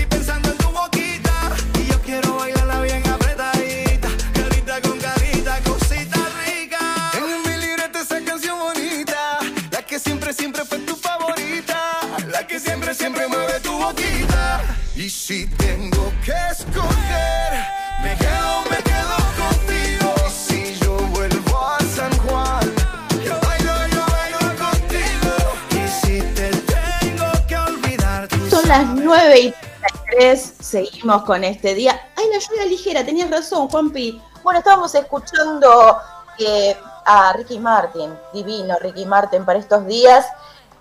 [29.13, 32.01] 9 y 33, seguimos con este día.
[32.17, 34.19] Ay, la lluvia ligera, tenías razón, Juanpi.
[34.41, 35.97] Bueno, estábamos escuchando
[36.39, 40.27] eh, a Ricky Martin, divino Ricky Martin para estos días,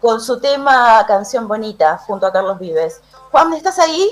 [0.01, 3.03] con su tema Canción Bonita, junto a Carlos Vives.
[3.31, 4.09] Juan, ¿estás ahí?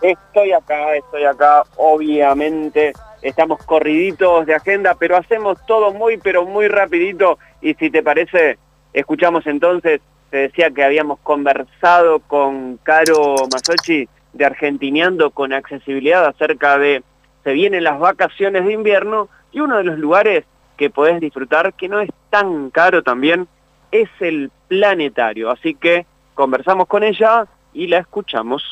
[0.00, 6.66] Estoy acá, estoy acá, obviamente estamos corriditos de agenda, pero hacemos todo muy, pero muy
[6.66, 8.58] rapidito y si te parece,
[8.92, 10.00] escuchamos entonces,
[10.32, 17.02] te decía que habíamos conversado con Caro Masochi de Argentineando con accesibilidad acerca de,
[17.44, 20.46] se vienen las vacaciones de invierno y uno de los lugares
[20.78, 23.46] que podés disfrutar, que no es tan caro también,
[23.90, 28.62] es el planetario, así que conversamos con ella y la escuchamos.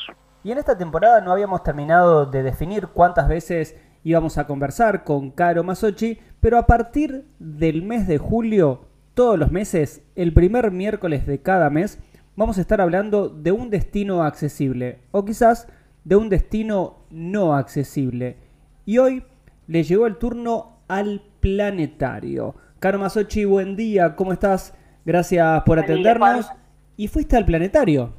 [0.43, 5.29] Y en esta temporada no habíamos terminado de definir cuántas veces íbamos a conversar con
[5.29, 11.25] Caro Masochi, pero a partir del mes de julio, todos los meses, el primer miércoles
[11.25, 11.99] de cada mes,
[12.35, 15.67] vamos a estar hablando de un destino accesible o quizás
[16.03, 18.37] de un destino no accesible.
[18.85, 19.23] Y hoy
[19.67, 22.55] le llegó el turno al planetario.
[22.79, 24.73] Caro Masochi, buen día, ¿cómo estás?
[25.05, 26.49] Gracias por Buen atendernos.
[26.97, 28.13] Y fuiste al planetario.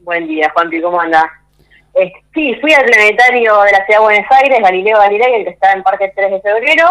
[0.00, 1.24] Buen día, Juanpi, ¿cómo andás?
[1.94, 5.50] Eh, sí, fui al planetario de la ciudad de Buenos Aires, Galileo Galilei, el que
[5.50, 6.86] está en Parque 3 de Febrero,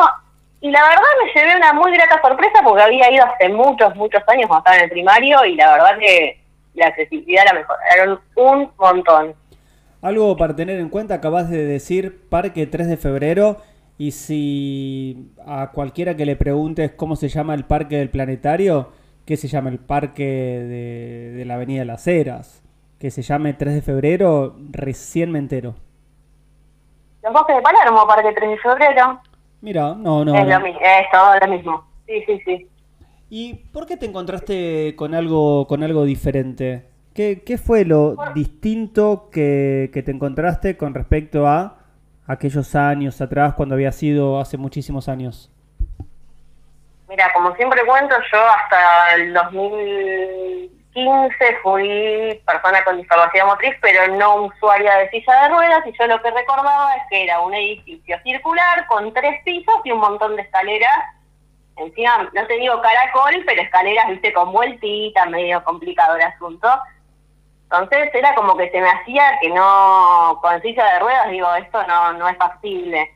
[0.64, 4.24] y la verdad me llevé una muy grata sorpresa porque había ido hace muchos, muchos
[4.28, 6.42] años cuando estaba en el primario y la verdad que
[6.74, 9.36] la accesibilidad la mejoraron un montón.
[10.02, 13.58] Algo para tener en cuenta, acabas de decir Parque 3 de Febrero
[13.98, 18.94] y si a cualquiera que le preguntes cómo se llama el Parque del Planetario,
[19.26, 22.64] que se llama el Parque de, de la Avenida de las Heras,
[23.00, 25.76] que se llame 3 de Febrero, recién me entero.
[27.22, 29.20] Los bosques de Palermo, Parque 3 de Febrero,
[29.64, 30.36] Mira, no, no.
[30.36, 30.60] es, no.
[30.60, 31.88] lo, es todo lo mismo.
[32.06, 32.70] Sí, sí, sí.
[33.30, 36.90] ¿Y por qué te encontraste con algo, con algo diferente?
[37.14, 41.78] ¿Qué, qué fue lo distinto que, que te encontraste con respecto a
[42.28, 45.50] aquellos años atrás, cuando había sido hace muchísimos años?
[47.08, 49.34] Mira, como siempre cuento, yo hasta el
[50.94, 56.08] 2015 fui persona con discapacidad motriz, pero no usuaria de silla de ruedas, y yo
[56.08, 60.36] lo que recordaba es que era un edificio circular con tres pisos y un montón
[60.36, 61.16] de escaleras.
[61.78, 66.70] Encima, no te digo caracol, pero escaleras, viste, con vueltita, medio complicado el asunto.
[67.64, 71.86] Entonces era como que se me hacía que no, con silla de ruedas, digo, esto
[71.88, 73.12] no, no es factible.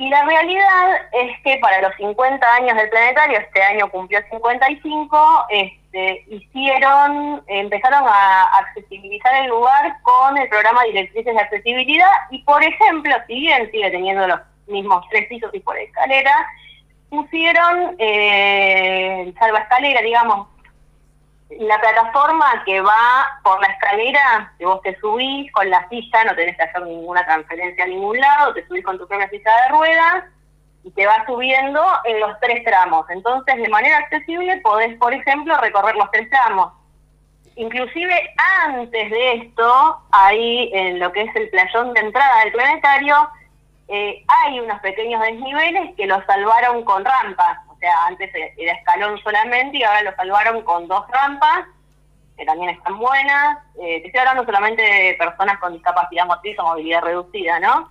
[0.00, 5.46] Y la realidad es que para los 50 años del planetario, este año cumplió 55,
[5.50, 12.64] este, hicieron, empezaron a accesibilizar el lugar con el programa Directrices de Accesibilidad y, por
[12.64, 16.46] ejemplo, si bien sigue teniendo los mismos tres pisos y por escalera,
[17.10, 20.48] pusieron eh, salva escalera, digamos,
[21.58, 26.34] la plataforma que va por la escalera, que vos te subís con la silla, no
[26.34, 29.68] tenés que hacer ninguna transferencia a ningún lado, te subís con tu propia silla de
[29.70, 30.24] ruedas
[30.84, 33.08] y te vas subiendo en los tres tramos.
[33.10, 36.72] Entonces, de manera accesible, podés, por ejemplo, recorrer los tres tramos.
[37.56, 38.32] Inclusive
[38.64, 43.28] antes de esto, ahí en lo que es el playón de entrada del planetario,
[43.88, 49.78] eh, hay unos pequeños desniveles que los salvaron con rampas sea, antes era escalón solamente
[49.78, 51.66] y ahora lo salvaron con dos rampas,
[52.36, 53.58] que también están buenas.
[53.80, 57.90] Eh, te estoy hablando solamente de personas con discapacidad motriz o movilidad reducida, ¿no?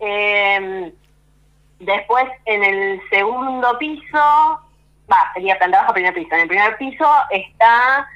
[0.00, 0.92] Em,
[1.78, 4.18] después, en el segundo piso,
[5.10, 6.34] va, sería planta baja, primer piso.
[6.34, 8.08] En el primer piso está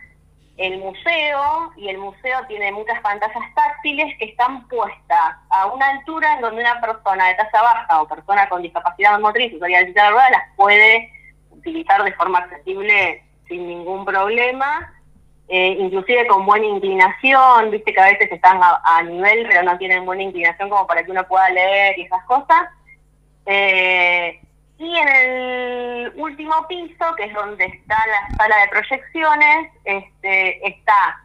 [0.57, 6.35] el museo y el museo tiene muchas pantallas táctiles que están puestas a una altura
[6.35, 10.31] en donde una persona de talla baja o persona con discapacidad motriz, usuaria de ruedas,
[10.31, 11.11] las puede
[11.51, 14.93] utilizar de forma accesible sin ningún problema,
[15.49, 20.05] eh, inclusive con buena inclinación, viste que a veces están a, nivel pero no tienen
[20.05, 22.69] buena inclinación como para que uno pueda leer y esas cosas.
[23.47, 24.41] Eh,
[24.83, 31.23] y en el último piso, que es donde está la sala de proyecciones, este, está,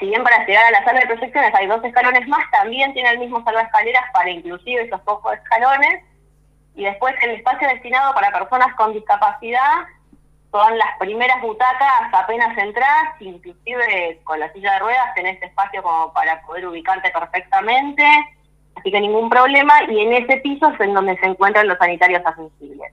[0.00, 3.10] si bien para llegar a la sala de proyecciones hay dos escalones más, también tiene
[3.10, 6.02] el mismo salva escaleras para inclusive esos pocos escalones.
[6.74, 9.86] Y después el espacio destinado para personas con discapacidad
[10.50, 16.12] son las primeras butacas apenas entras, inclusive con la silla de ruedas tenés espacio como
[16.12, 18.04] para poder ubicarte perfectamente
[18.76, 22.22] así que ningún problema, y en ese piso es en donde se encuentran los sanitarios
[22.24, 22.92] accesibles.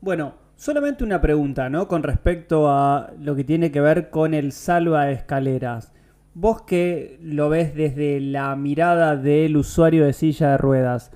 [0.00, 1.88] Bueno, solamente una pregunta, ¿no?
[1.88, 5.92] Con respecto a lo que tiene que ver con el salva escaleras.
[6.34, 11.10] Vos que lo ves desde la mirada del usuario de silla de ruedas,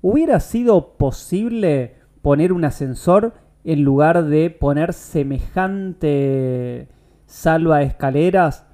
[0.00, 3.34] ¿hubiera sido posible poner un ascensor
[3.64, 6.88] en lugar de poner semejante
[7.26, 8.66] salva escaleras?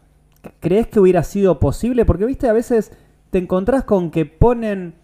[0.60, 2.04] ¿Crees que hubiera sido posible?
[2.04, 2.96] Porque, viste, a veces
[3.30, 4.94] te encontrás con que ponen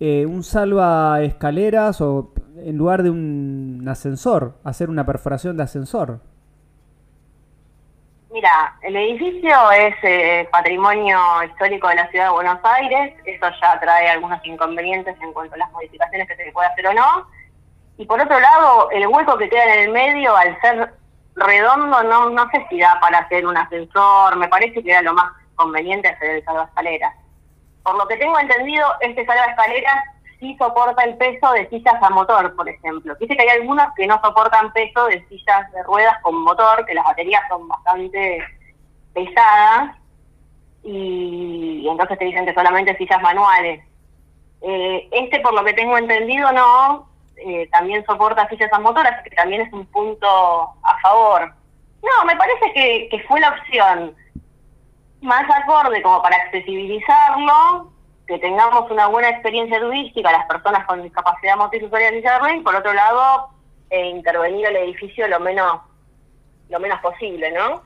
[0.00, 6.20] eh, un salva escaleras o en lugar de un ascensor, hacer una perforación de ascensor.
[8.30, 13.80] Mira, el edificio es eh, patrimonio histórico de la ciudad de Buenos Aires, eso ya
[13.80, 17.26] trae algunos inconvenientes en cuanto a las modificaciones que se le puede hacer o no.
[17.96, 20.92] Y por otro lado, el hueco que queda en el medio, al ser
[21.34, 25.14] redondo, no, no sé si da para hacer un ascensor, me parece que era lo
[25.14, 27.14] más conveniente hacer el salva escaleras.
[27.82, 30.04] Por lo que tengo entendido, este salva escaleras
[30.38, 33.14] sí soporta el peso de sillas a motor, por ejemplo.
[33.18, 36.94] Dice que hay algunos que no soportan peso de sillas de ruedas con motor, que
[36.94, 38.44] las baterías son bastante
[39.14, 39.96] pesadas,
[40.84, 43.84] y, entonces te dicen que solamente sillas manuales.
[44.60, 49.28] Eh, este, por lo que tengo entendido, no, eh, también soporta sillas a motor, así
[49.28, 50.28] que también es un punto
[50.82, 51.52] a favor.
[52.02, 52.72] No, me parece
[53.10, 54.14] que fue la opción
[55.20, 57.92] más acorde como para accesibilizarlo,
[58.26, 62.12] que tengamos una buena experiencia turística las personas con discapacidad motriz usuarias
[62.54, 63.48] y por otro lado,
[63.90, 65.80] eh, intervenir el edificio lo menos,
[66.68, 67.82] lo menos posible, ¿no?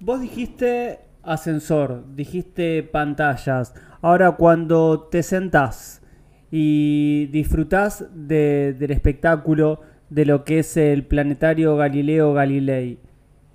[0.00, 3.74] Vos dijiste ascensor, dijiste pantallas.
[4.02, 6.02] Ahora cuando te sentás
[6.50, 9.80] y disfrutás del espectáculo
[10.10, 13.00] de lo que es el planetario Galileo Galilei,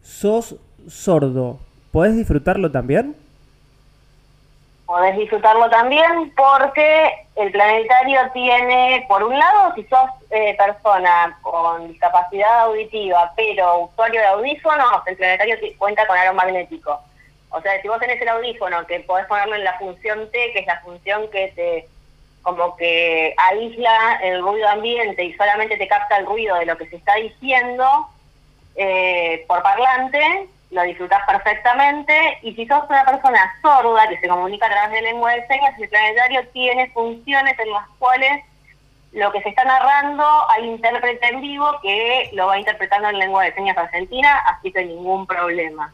[0.01, 0.57] sos
[0.87, 1.59] sordo,
[1.91, 3.15] ¿podés disfrutarlo también?
[4.91, 11.87] Podés disfrutarlo también porque el planetario tiene, por un lado, si sos eh, persona con
[11.87, 16.99] discapacidad auditiva, pero usuario de audífonos, el planetario cuenta con aro magnético.
[17.51, 20.59] O sea, si vos tenés el audífono, que podés ponerlo en la función T, que
[20.59, 21.87] es la función que te
[22.41, 26.87] como que aísla el ruido ambiente y solamente te capta el ruido de lo que
[26.87, 28.09] se está diciendo
[28.75, 34.65] eh, por parlante, lo disfrutas perfectamente y si sos una persona sorda que se comunica
[34.65, 38.43] a través de lengua de señas, el planetario tiene funciones en las cuales
[39.11, 43.43] lo que se está narrando hay intérprete en vivo que lo va interpretando en lengua
[43.43, 45.93] de señas argentina, así que ningún problema.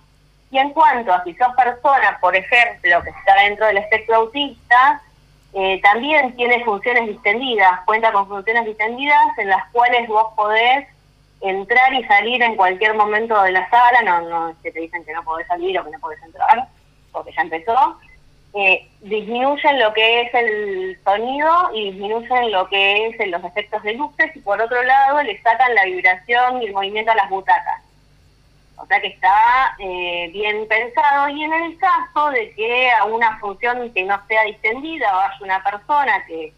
[0.51, 5.01] Y en cuanto a si sos persona, por ejemplo, que está dentro del espectro autista,
[5.53, 10.88] eh, también tiene funciones distendidas, cuenta con funciones distendidas en las cuales vos podés
[11.41, 15.13] entrar y salir en cualquier momento de la sala, no, no que te dicen que
[15.13, 16.67] no podés salir o que no podés entrar,
[17.11, 17.97] porque ya empezó,
[18.53, 23.93] eh, disminuyen lo que es el sonido y disminuyen lo que es los efectos de
[23.93, 27.83] luces y por otro lado le sacan la vibración y el movimiento a las butacas.
[28.77, 33.38] O sea que está eh, bien pensado y en el caso de que a una
[33.39, 36.53] función que no sea distendida vaya una persona que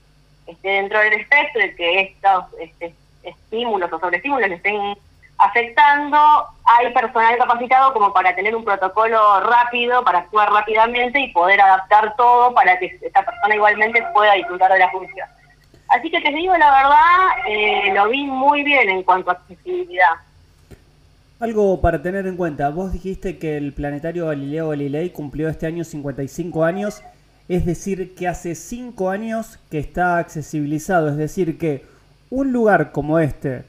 [0.47, 2.93] esté dentro del espectro y que estos este,
[3.29, 4.97] estímulos o sobreestímulos le estén
[5.39, 6.17] afectando,
[6.65, 12.15] hay personal capacitado como para tener un protocolo rápido, para actuar rápidamente y poder adaptar
[12.15, 15.27] todo para que esta persona igualmente pueda disfrutar de la función.
[15.87, 20.15] Así que te digo la verdad, eh, lo vi muy bien en cuanto a accesibilidad.
[21.39, 25.85] Algo para tener en cuenta, vos dijiste que el planetario Galileo Galilei cumplió este año
[25.85, 27.01] 55 años,
[27.47, 31.85] es decir, que hace 5 años que está accesibilizado, es decir, que
[32.29, 33.63] un lugar como este,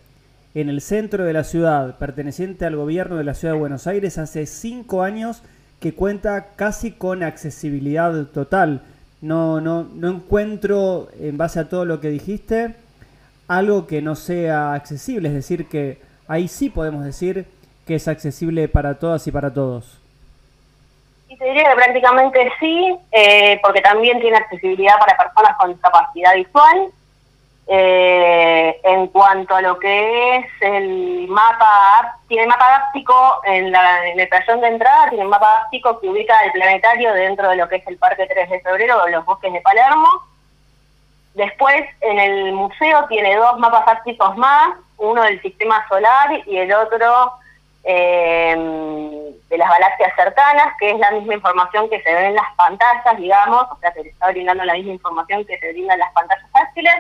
[0.55, 4.19] en el centro de la ciudad, perteneciente al gobierno de la ciudad de Buenos Aires,
[4.19, 5.43] hace 5 años
[5.81, 8.83] que cuenta casi con accesibilidad total.
[9.23, 12.75] No, no, no encuentro, en base a todo lo que dijiste,
[13.49, 15.99] algo que no sea accesible, es decir, que
[16.29, 17.47] ahí sí podemos decir
[17.87, 19.99] que es accesible para todas y para todos?
[21.29, 26.35] Y te diría que prácticamente sí, eh, porque también tiene accesibilidad para personas con discapacidad
[26.35, 26.93] visual.
[27.73, 34.19] Eh, en cuanto a lo que es el mapa, tiene mapa áptico en, la, en
[34.19, 37.69] el playón de entrada, tiene un mapa áptico que ubica el planetario dentro de lo
[37.69, 40.09] que es el Parque 3 de Febrero o los bosques de Palermo.
[41.35, 46.73] Después, en el museo tiene dos mapas ápticos más, uno del sistema solar y el
[46.73, 47.35] otro
[47.85, 52.53] eh, de las galaxias cercanas, que es la misma información que se ve en las
[52.57, 56.13] pantallas, digamos, o sea, se está brindando la misma información que se brinda en las
[56.13, 56.95] pantallas fáciles.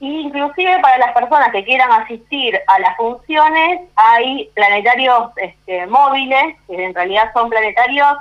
[0.00, 6.82] Inclusive para las personas que quieran asistir a las funciones, hay planetarios este, móviles, que
[6.82, 8.16] en realidad son planetarios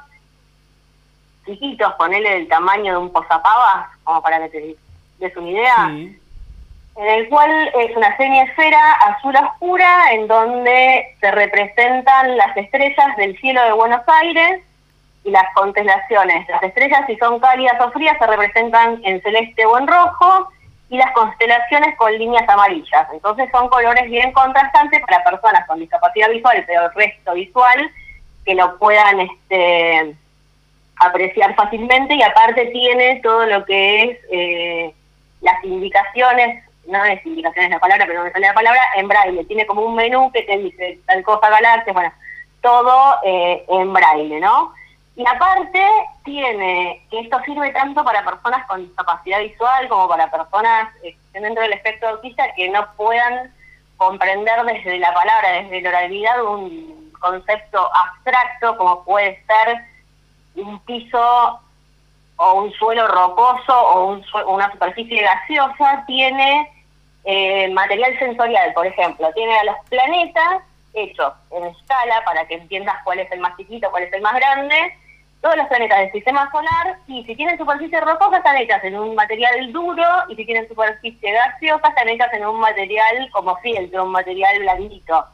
[1.46, 4.76] chiquitos, ponele el tamaño de un posapavas, como para que te
[5.20, 6.20] des una idea, en
[6.98, 13.64] el cual es una semiesfera azul oscura en donde se representan las estrellas del cielo
[13.64, 14.62] de Buenos Aires
[15.24, 16.46] y las constelaciones.
[16.50, 20.50] Las estrellas, si son cálidas o frías, se representan en celeste o en rojo
[20.90, 23.08] y las constelaciones con líneas amarillas.
[23.14, 27.92] Entonces son colores bien contrastantes para personas con discapacidad visual, pero el resto visual,
[28.46, 30.16] que lo puedan este,
[30.98, 34.94] apreciar fácilmente y aparte tiene todo lo que es eh,
[35.42, 39.46] las indicaciones no es indicaciones la palabra, pero no me sale la palabra, en braille.
[39.46, 42.12] Tiene como un menú que te dice tal cosa, galaxia, bueno,
[42.62, 44.74] todo eh, en braille, ¿no?
[45.20, 45.86] Y aparte
[46.24, 51.62] tiene, que esto sirve tanto para personas con discapacidad visual como para personas eh, dentro
[51.62, 53.54] del espectro autista que no puedan
[53.98, 59.80] comprender desde la palabra, desde la oralidad, un concepto abstracto como puede ser
[60.56, 61.60] un piso
[62.38, 66.72] o un suelo rocoso o un una superficie gaseosa, tiene
[67.26, 70.64] eh, material sensorial, por ejemplo, tiene a los planetas
[70.94, 74.36] hechos en escala para que entiendas cuál es el más chiquito, cuál es el más
[74.36, 74.96] grande,
[75.42, 79.16] todos los planetas del sistema solar, y si tienen superficie rocosa están hechas en un
[79.16, 84.12] material duro, y si tienen superficie gaseosa están hechas en un material como fieltro, un
[84.12, 85.26] material blandito.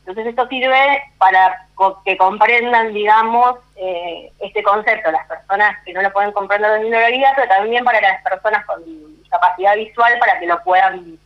[0.00, 1.66] Entonces esto sirve para
[2.04, 7.32] que comprendan, digamos, eh, este concepto, las personas que no lo pueden comprender de realidad,
[7.36, 8.82] pero también para las personas con
[9.30, 11.18] capacidad visual para que lo puedan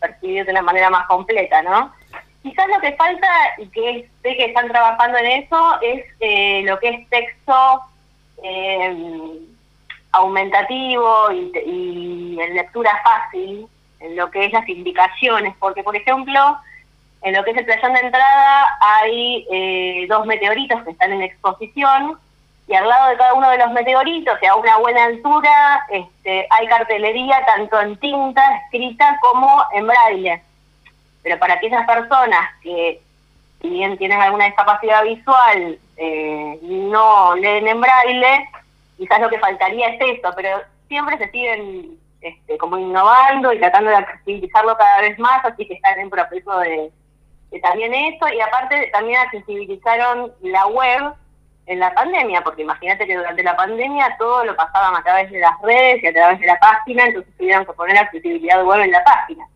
[0.00, 1.94] percibir de una manera más completa, ¿no?
[2.44, 3.26] Quizás lo que falta,
[3.58, 7.80] y que sé que están trabajando en eso, es eh, lo que es texto
[8.42, 9.40] eh,
[10.12, 13.66] aumentativo y, y en lectura fácil,
[14.00, 16.58] en lo que es las indicaciones, porque por ejemplo,
[17.22, 21.22] en lo que es el playón de entrada hay eh, dos meteoritos que están en
[21.22, 22.18] exposición
[22.68, 26.46] y al lado de cada uno de los meteoritos y a una buena altura este,
[26.50, 30.42] hay cartelería tanto en tinta escrita como en braille.
[31.24, 33.00] Pero para aquellas personas que,
[33.60, 38.48] si bien tienen alguna discapacidad visual, eh, no leen en braille,
[38.96, 43.90] quizás lo que faltaría es eso, pero siempre se siguen este, como innovando y tratando
[43.90, 46.92] de accesibilizarlo cada vez más, así que están en proceso de
[47.60, 51.14] también eso, y aparte también accesibilizaron la web
[51.66, 55.38] en la pandemia, porque imagínate que durante la pandemia todo lo pasaban a través de
[55.38, 58.90] las redes y a través de la página, entonces tuvieron que poner accesibilidad web en
[58.90, 59.46] la página.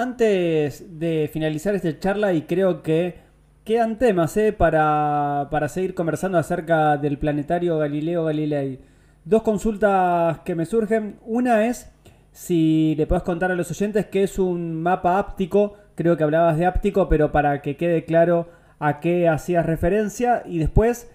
[0.00, 3.18] Antes de finalizar esta charla, y creo que
[3.64, 4.52] quedan temas ¿eh?
[4.52, 8.80] para, para seguir conversando acerca del planetario Galileo Galilei.
[9.26, 11.18] Dos consultas que me surgen.
[11.26, 11.90] Una es
[12.32, 16.56] si le puedes contar a los oyentes que es un mapa áptico creo que hablabas
[16.56, 18.48] de áptico, pero para que quede claro
[18.78, 20.42] a qué hacías referencia.
[20.46, 21.10] Y después,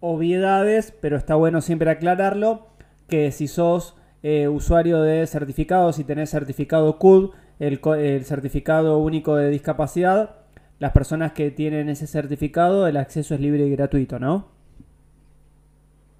[0.00, 2.66] obviedades, pero está bueno siempre aclararlo,
[3.08, 9.50] que si sos eh, usuario de certificados, si tenés certificado CUD, el, certificado único de
[9.50, 10.36] discapacidad,
[10.78, 14.48] las personas que tienen ese certificado, el acceso es libre y gratuito, ¿no?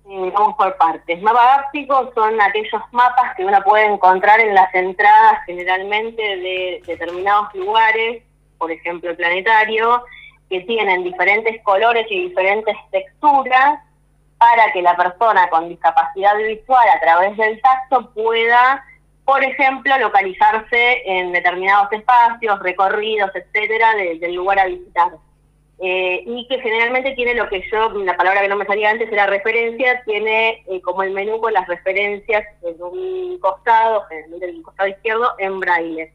[0.09, 1.21] Eh, vamos por partes.
[1.21, 7.55] Mapa gáptico son aquellos mapas que uno puede encontrar en las entradas generalmente de determinados
[7.55, 8.23] lugares,
[8.57, 10.05] por ejemplo el planetario,
[10.49, 13.81] que tienen diferentes colores y diferentes texturas
[14.39, 18.85] para que la persona con discapacidad visual a través del tacto pueda,
[19.27, 25.11] por ejemplo, localizarse en determinados espacios, recorridos, etcétera, de- del lugar a visitar.
[25.79, 29.13] Eh, y que generalmente tiene lo que yo, la palabra que no me salía antes
[29.13, 34.57] era referencia, tiene eh, como el menú con las referencias en un costado, generalmente en
[34.57, 36.13] el costado izquierdo, en braille.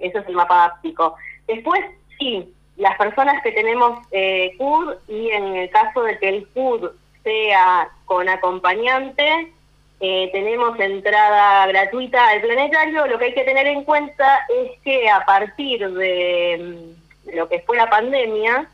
[0.00, 1.14] Eso es el mapa áptico.
[1.46, 1.80] Después,
[2.18, 6.90] sí, las personas que tenemos eh, CUD y en el caso de que el CUD
[7.22, 9.52] sea con acompañante,
[10.00, 13.06] eh, tenemos entrada gratuita al planetario.
[13.06, 16.94] Lo que hay que tener en cuenta es que a partir de
[17.26, 18.66] mm, lo que fue la pandemia,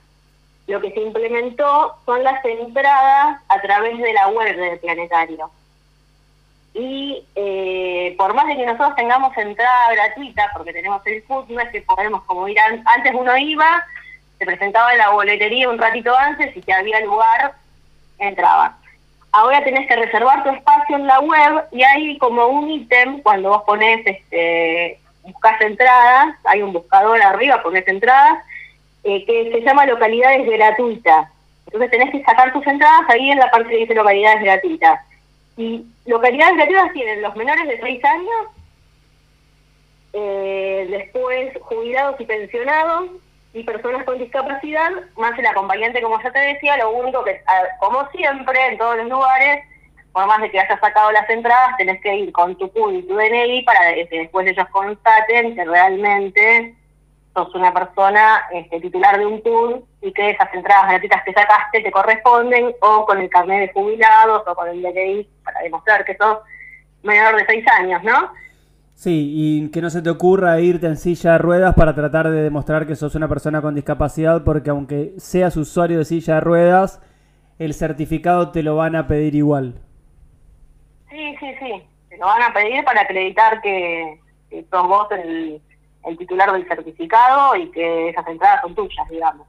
[0.66, 5.50] lo que se implementó son las entradas a través de la web del planetario.
[6.74, 11.60] Y eh, por más de que nosotros tengamos entrada gratuita, porque tenemos el food, no
[11.60, 13.84] es que podemos como ir an- antes uno iba,
[14.38, 17.52] se presentaba en la boletería un ratito antes y si había lugar,
[18.18, 18.76] entraba.
[19.37, 23.49] Ahora tenés que reservar tu espacio en la web y hay como un ítem cuando
[23.49, 28.45] vos pones, este, buscas entradas, hay un buscador arriba, pones entradas,
[29.03, 31.28] eh, que se llama localidades gratuitas.
[31.66, 35.01] Entonces tenés que sacar tus entradas ahí en la parte que dice localidades gratuitas.
[35.57, 38.47] Y localidades gratuitas tienen los menores de 6 años,
[40.12, 43.11] eh, después jubilados y pensionados
[43.55, 47.40] y personas con discapacidad, más el acompañante, como ya te decía, lo único que,
[47.78, 49.64] como siempre, en todos los lugares,
[50.12, 53.02] por más de que hayas sacado las entradas, tenés que ir con tu CUD y
[53.02, 56.74] tu DNI para que después ellos constaten que realmente
[57.32, 61.80] sos una persona este, titular de un CUD y que esas entradas gratuitas que sacaste
[61.80, 66.16] te corresponden o con el carnet de jubilados o con el DNI para demostrar que
[66.16, 66.38] sos
[67.05, 68.32] menor de 6 años, ¿no?
[68.95, 72.42] Sí, y que no se te ocurra irte en silla de ruedas para tratar de
[72.42, 77.03] demostrar que sos una persona con discapacidad, porque aunque seas usuario de silla de ruedas,
[77.59, 79.80] el certificado te lo van a pedir igual.
[81.11, 81.82] Sí, sí, sí.
[82.09, 85.61] Te lo van a pedir para acreditar que, que sos vos el,
[86.05, 89.47] el titular del certificado y que esas entradas son tuyas, digamos.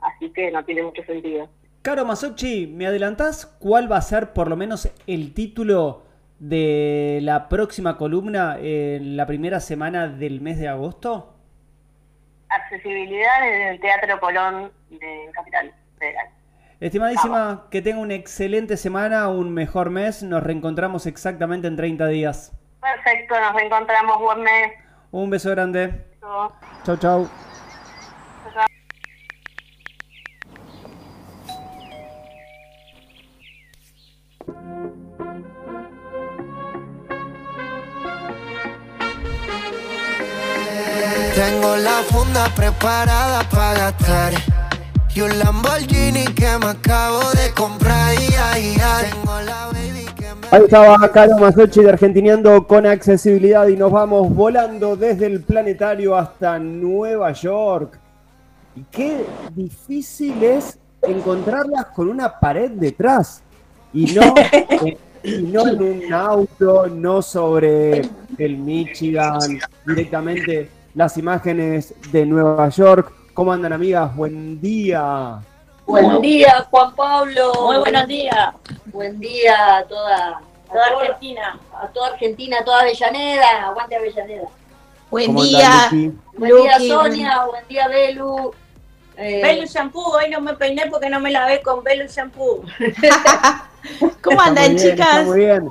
[0.00, 1.48] Así que no tiene mucho sentido.
[1.82, 6.02] Caro Masochi, ¿me adelantás cuál va a ser por lo menos el título
[6.40, 11.36] de la próxima columna en la primera semana del mes de agosto?
[12.48, 16.26] Accesibilidad en el Teatro Colón de Capital Federal.
[16.80, 20.22] Estimadísima, que tenga una excelente semana, un mejor mes.
[20.22, 22.52] Nos reencontramos exactamente en 30 días.
[22.80, 24.18] Perfecto, nos reencontramos.
[24.18, 24.72] Buen mes.
[25.10, 26.06] Un beso grande.
[26.20, 26.98] Chau.
[26.98, 27.30] Chau,
[41.40, 44.34] Tengo la funda preparada para gastar
[45.14, 49.10] Y un Lamborghini que me acabo de comprar y ay, ay.
[49.10, 50.48] Tengo la baby que me...
[50.50, 56.14] Ahí estaba Caro Masochi de Argentineando con accesibilidad y nos vamos volando desde el planetario
[56.14, 57.98] hasta Nueva York.
[58.76, 59.24] Y qué
[59.54, 63.42] difícil es encontrarlas con una pared detrás.
[63.94, 68.02] Y no, eh, y no en un auto, no sobre
[68.36, 73.12] el Michigan, directamente las imágenes de Nueva York.
[73.34, 74.14] ¿Cómo andan amigas?
[74.16, 75.38] Buen día.
[75.86, 77.52] Buen día, Juan Pablo.
[77.66, 78.54] Muy buenos días.
[78.86, 80.40] Buen día a toda, a
[80.72, 81.58] Toda Argentina.
[81.74, 83.66] a toda Argentina, a toda Avellaneda.
[83.66, 84.48] Aguante Avellaneda.
[85.10, 85.84] Buen ¿Cómo día.
[85.88, 86.20] andan?
[86.36, 86.78] Buen día.
[86.78, 87.44] Sonia.
[87.46, 88.52] Buen día, Belu.
[89.16, 92.62] Eh, Belu Shampoo, hoy no me peiné porque no me lavé con Belu Shampoo.
[94.22, 95.26] ¿Cómo Está andan, muy bien, está chicas?
[95.26, 95.70] Muy bien.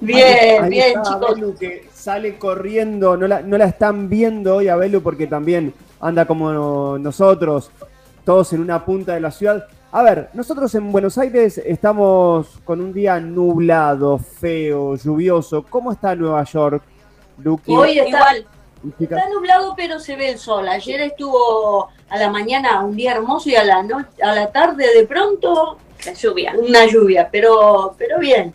[0.00, 1.34] bien, Ahí bien, está chicos.
[1.34, 5.72] Belu que sale corriendo, no la, no la están viendo hoy a Belu porque también
[6.00, 7.70] anda como nosotros,
[8.26, 9.64] todos en una punta de la ciudad.
[9.90, 15.64] A ver, nosotros en Buenos Aires estamos con un día nublado, feo, lluvioso.
[15.70, 16.82] ¿Cómo está Nueva York,
[17.42, 17.72] Luqui?
[17.74, 18.46] Hoy está, Igual.
[19.00, 20.68] está nublado, pero se ve el sol.
[20.68, 24.84] Ayer estuvo a la mañana un día hermoso y a la, no- a la tarde
[24.94, 26.52] de pronto La lluvia.
[26.58, 28.52] una lluvia, pero, pero bien,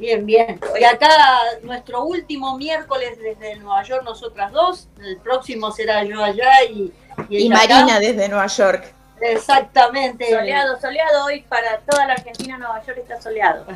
[0.00, 0.58] bien, bien.
[0.80, 1.08] Y acá
[1.62, 6.92] nuestro último miércoles desde Nueva York, nosotras dos, el próximo será yo allá y,
[7.28, 7.74] y Y ella acá.
[7.80, 8.94] Marina desde Nueva York.
[9.20, 10.30] Exactamente.
[10.30, 13.64] Soleado, soleado hoy para toda la Argentina, Nueva York está soleado.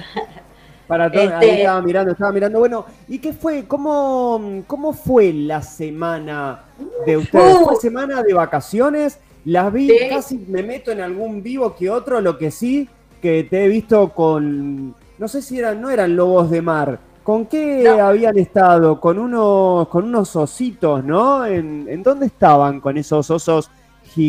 [0.86, 2.58] Para todo, Este- ahí estaba mirando, estaba mirando.
[2.58, 3.66] Bueno, ¿y qué fue?
[3.66, 6.60] ¿Cómo, cómo fue la semana
[7.06, 7.56] de ustedes?
[7.56, 7.64] Uh.
[7.64, 9.18] ¿Fue semana de vacaciones?
[9.46, 10.08] Las vi, Sí.
[10.10, 12.86] casi me meto en algún vivo que otro, lo que sí,
[13.22, 16.98] que te he visto con, no sé si eran, no eran lobos de mar.
[17.22, 18.04] ¿Con qué No.
[18.06, 19.00] habían estado?
[19.00, 21.46] Con unos, con unos ositos, ¿no?
[21.46, 23.70] ¿En, en dónde estaban con esos osos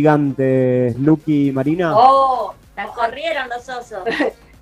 [0.05, 1.93] gigantes, Lucky y Marina?
[1.97, 3.99] Oh, La corrieron los osos.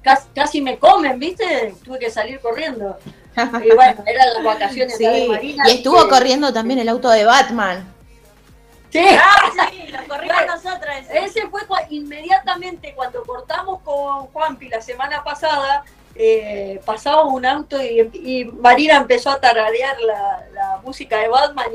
[0.02, 1.76] casi, casi me comen, ¿viste?
[1.84, 2.98] Tuve que salir corriendo.
[3.36, 5.64] Y bueno, eran las vacaciones Sí, de Marina.
[5.68, 7.92] y estuvo que- corriendo también el auto de Batman.
[8.92, 9.00] Sí.
[9.20, 11.06] Ah, sí, lo corrimos nosotras.
[11.12, 15.84] Ese fue inmediatamente cuando cortamos con Juanpi la semana pasada,
[16.16, 21.68] eh, pasaba un auto y, Marina empezó a tararear la, música de Batman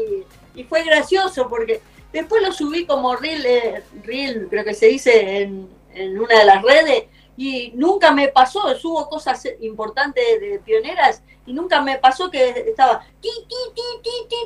[0.55, 1.81] y, y fue gracioso porque
[2.13, 5.69] después lo subí como reel, eh, creo que se dice en,
[6.19, 7.05] una de las redes
[7.37, 13.05] y nunca me pasó, subo cosas importantes de, pioneras y nunca me pasó que estaba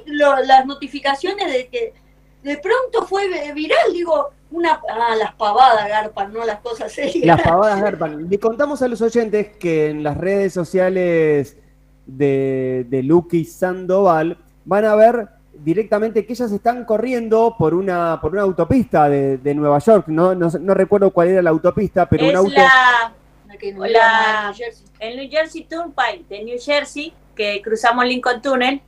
[0.06, 1.94] las notificaciones de que
[2.42, 7.24] de pronto fue viral, digo, una ah, las pavadas garpan, no las cosas serias.
[7.24, 8.28] Las pavadas garpan.
[8.28, 11.56] Le contamos a los oyentes que en las redes sociales
[12.06, 18.32] de, de Lucky Sandoval van a ver directamente que ellas están corriendo por una, por
[18.32, 20.06] una autopista de, de Nueva York.
[20.08, 22.50] No, no, no recuerdo cuál era la autopista, pero un es auto.
[22.52, 23.12] la,
[23.46, 24.54] La la-
[25.00, 28.80] el New Jersey Turnpike de New Jersey, que cruzamos Lincoln Tunnel.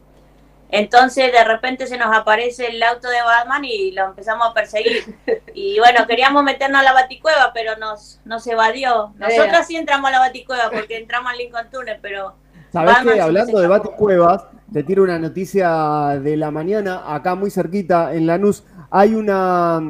[0.75, 5.17] Entonces de repente se nos aparece el auto de Batman y lo empezamos a perseguir.
[5.57, 9.15] Y bueno, queríamos meternos a la baticueva, pero nos, nos evadió.
[9.17, 12.35] Nosotros sí entramos a la baticueva porque entramos al Lincoln Tunnel, pero
[12.73, 13.69] ¿Sabés Batman que Hablando de.
[13.69, 19.81] Baticuevas, te tiro una noticia de la mañana, acá muy cerquita, en Lanús, hay una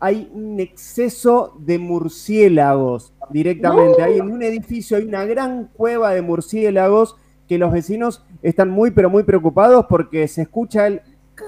[0.00, 4.02] hay un exceso de murciélagos directamente.
[4.02, 7.16] Hay en un edificio, hay una gran cueva de murciélagos
[7.48, 11.02] que los vecinos están muy pero muy preocupados porque se escucha el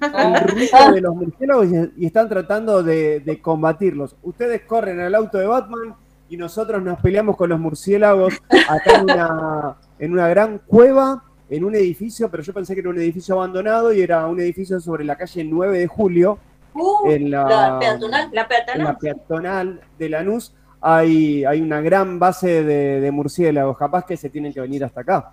[0.00, 4.16] el ruido de los murciélagos y, están tratando de, de combatirlos.
[4.22, 5.94] Ustedes corren al auto de Batman
[6.30, 8.34] y nosotros nos peleamos con los murciélagos
[8.68, 12.90] acá en una, en una gran cueva, en un edificio, pero yo pensé que era
[12.90, 16.38] un edificio abandonado y era un edificio sobre la calle 9 de Julio,
[16.74, 18.28] Uh, en la, la peatonal.
[18.32, 18.84] la en peatonal.
[18.84, 20.54] la peatonal de Lanús.
[20.80, 25.00] Hay, hay una gran base de, de murciélagos, capaz que se tienen que venir hasta
[25.00, 25.32] acá.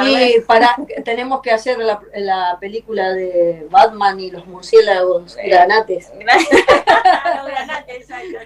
[0.00, 6.10] Y para, tenemos que hacer la, la película de Batman y los murciélagos granates.
[6.22, 8.38] Los granates, exacto.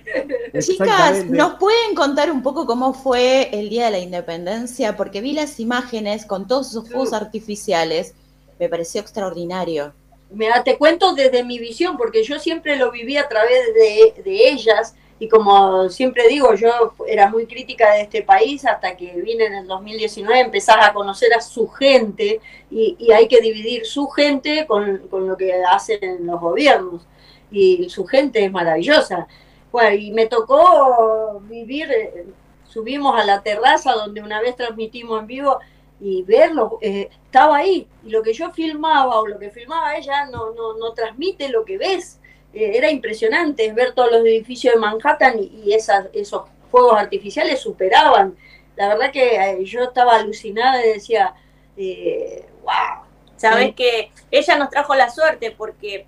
[0.61, 1.25] Chicas.
[1.27, 4.97] ¿nos pueden contar un poco cómo fue el Día de la Independencia?
[4.97, 8.15] Porque vi las imágenes con todos esos fuegos artificiales.
[8.59, 9.93] Me pareció extraordinario.
[10.31, 14.49] Mira, te cuento desde mi visión, porque yo siempre lo viví a través de, de
[14.49, 19.47] ellas, y como siempre digo, yo era muy crítica de este país hasta que vine
[19.47, 22.41] en el 2019, empezar a conocer a su gente,
[22.71, 27.07] y, y hay que dividir su gente con, con lo que hacen los gobiernos,
[27.51, 29.27] y su gente es maravillosa.
[29.73, 32.27] Bueno, y me tocó vivir, eh,
[32.67, 35.59] subimos a la terraza donde una vez transmitimos en vivo,
[35.99, 40.27] y verlo, eh, estaba ahí, y lo que yo filmaba o lo que filmaba ella
[40.27, 42.21] no, no, no transmite lo que ves.
[42.59, 48.35] Era impresionante ver todos los edificios de Manhattan y, esas, esos fuegos artificiales superaban.
[48.77, 51.35] La verdad que eh, yo estaba alucinada y decía,
[51.77, 53.05] eh, wow.
[53.37, 53.73] Sabes Sí.
[53.75, 56.07] que ella nos trajo la suerte porque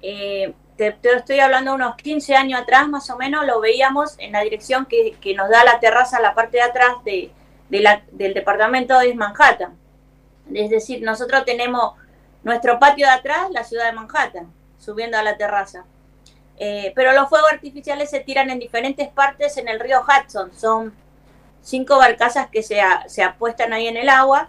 [0.00, 4.32] eh, te, te estoy hablando unos 15 años atrás más o menos, lo veíamos en
[4.32, 7.30] la dirección que, que nos da la terraza la parte de atrás de,
[7.68, 9.76] de la- del departamento de Manhattan.
[10.54, 11.92] Es decir, nosotros tenemos
[12.42, 14.50] nuestro patio de atrás, la ciudad de Manhattan,
[14.82, 15.84] subiendo a la terraza.
[16.58, 20.52] Eh, pero los fuegos artificiales se tiran en diferentes partes en el río Hudson.
[20.54, 20.92] Son
[21.62, 24.48] cinco barcazas que se, se apuestan ahí en el agua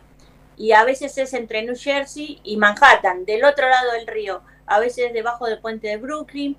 [0.58, 4.80] y a veces es entre New Jersey y Manhattan, del otro lado del río, a
[4.80, 6.58] veces debajo del puente de Brooklyn,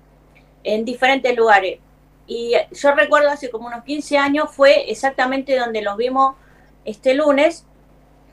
[0.63, 1.79] en diferentes lugares.
[2.27, 6.35] Y yo recuerdo hace como unos 15 años fue exactamente donde los vimos
[6.83, 7.65] este lunes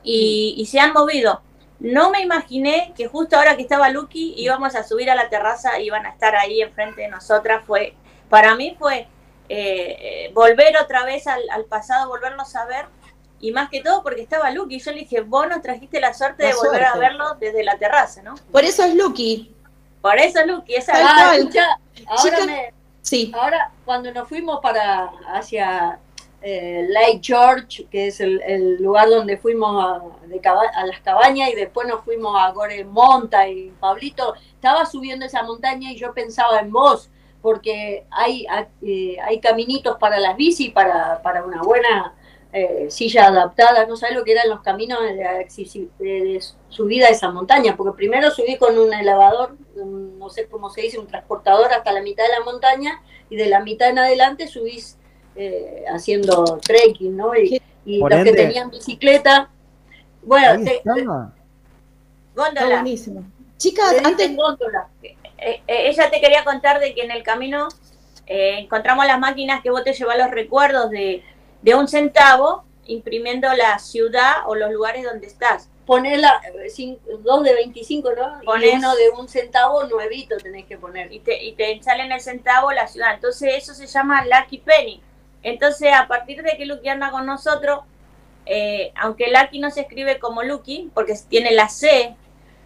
[0.03, 1.41] y se han movido.
[1.83, 5.77] No me imaginé que justo ahora que estaba Lucky íbamos a subir a la terraza
[5.79, 7.63] y iban a estar ahí enfrente de nosotras.
[7.67, 7.93] Fue,
[8.29, 9.07] para mí fue
[9.49, 12.85] eh, volver otra vez al, al pasado, volverlos a ver
[13.43, 14.79] y más que todo porque estaba Lucky.
[14.79, 17.77] Yo le dije, vos nos trajiste la suerte La de volver a verlo desde la
[17.77, 18.35] terraza, ¿no?
[18.53, 19.53] Por eso es Lucky.
[20.01, 21.33] Por eso Lucky, esa Ah,
[22.07, 23.33] ahora, me, Sí.
[23.35, 25.99] ahora cuando nos fuimos para hacia
[26.45, 31.55] eh, Lake George, que es el, lugar donde fuimos a, de a las cabañas y
[31.55, 36.59] después nos fuimos a Gore Monta y Pablito, estaba subiendo esa montaña y yo pensaba
[36.59, 37.09] en vos,
[37.41, 38.45] porque hay,
[38.81, 42.13] eh, hay caminitos para las bici, para, para una buena
[42.51, 47.77] eh, silla adaptada, no sabes lo que eran los caminos de, subida a esa montaña,
[47.77, 52.01] porque primero subí con un elevador, no sé cómo se dice, un transportador hasta la
[52.01, 54.97] mitad de la montaña, y de la mitad en adelante subís
[55.35, 57.35] eh, haciendo trekking, ¿no?
[57.35, 59.49] Y, los que tenían bicicleta,
[60.21, 60.81] bueno, te,
[62.33, 63.25] buenísimo.
[63.57, 64.87] Chicas, antes góndola.
[65.01, 67.67] Eh, eh, ella te quería contar de que en el camino
[68.25, 71.23] eh, encontramos las máquinas que vos te llevas los recuerdos de,
[71.75, 75.69] un centavo, imprimiendo la ciudad o los lugares donde estás.
[75.85, 76.41] Ponela
[77.23, 78.57] dos de 25, ¿no?
[78.57, 81.11] y uno de un centavo nuevito tenés que poner.
[81.11, 83.13] Y te, y te sale en el centavo la ciudad.
[83.13, 85.01] Entonces eso se llama Lucky Penny.
[85.43, 87.81] Entonces a partir de que Lucky anda con nosotros,
[88.95, 92.15] aunque Lucky no se escribe como Lucky, porque tiene la C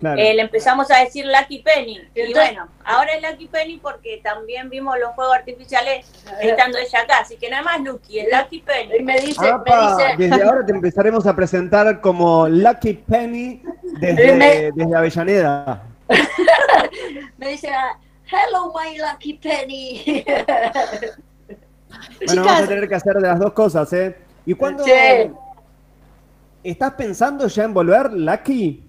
[0.04, 2.00] eh, le empezamos a decir Lucky Penny.
[2.14, 6.06] y bueno, ahora es Lucky Penny porque también vimos los fuegos artificiales
[6.40, 7.20] estando ella acá.
[7.22, 9.04] Así que nada más Lucky, es Lucky Penny.
[9.04, 9.54] me dice,
[10.18, 13.64] Desde ahora te empezaremos a presentar como Lucky Penny
[14.00, 15.84] desde, desde Avellaneda.
[17.38, 17.70] me dice,
[18.28, 20.26] hello my Lucky Penny.
[22.26, 24.16] bueno, vamos a tener que hacer de las dos cosas, ¿eh?
[24.46, 24.84] ¿Y cuándo
[26.64, 28.84] estás pensando ya en volver, Lucky?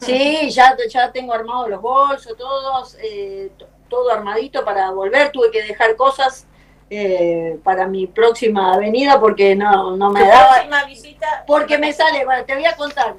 [0.00, 3.50] Sí, ya, ya tengo armados los bolsos, todos, eh,
[3.88, 5.30] todo armadito para volver.
[5.30, 6.46] Tuve que dejar cosas
[6.90, 10.52] eh, para mi próxima avenida porque no, no me daba.
[10.52, 11.44] Próxima visita?
[11.46, 13.14] Porque me sale, bueno, te voy a contar.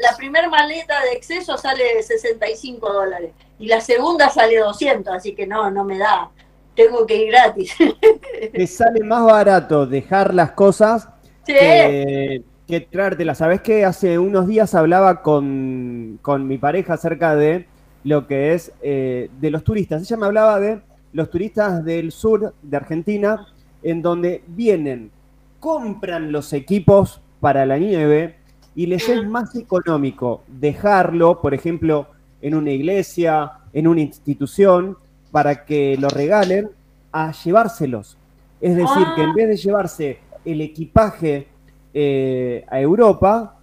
[0.00, 5.46] la primera maleta de exceso sale 65 dólares y la segunda sale 200, así que
[5.46, 6.30] no, no me da.
[6.74, 7.74] Tengo que ir gratis.
[8.52, 11.08] Te sale más barato dejar las cosas
[11.46, 13.34] que que traértela.
[13.34, 17.66] Sabes que hace unos días hablaba con, mi pareja acerca de
[18.04, 20.02] lo que es eh, de los turistas.
[20.02, 20.80] Ella me hablaba de
[21.12, 23.46] los turistas del sur de Argentina,
[23.82, 25.10] en donde vienen,
[25.60, 28.36] compran los equipos para la nieve
[28.74, 32.08] y les es más económico dejarlo, por ejemplo,
[32.40, 34.96] en una iglesia, en una institución,
[35.34, 36.70] para que lo regalen,
[37.10, 38.16] a llevárselos.
[38.60, 41.48] Es decir, que en vez de llevarse el equipaje
[41.92, 43.56] eh, a Europa,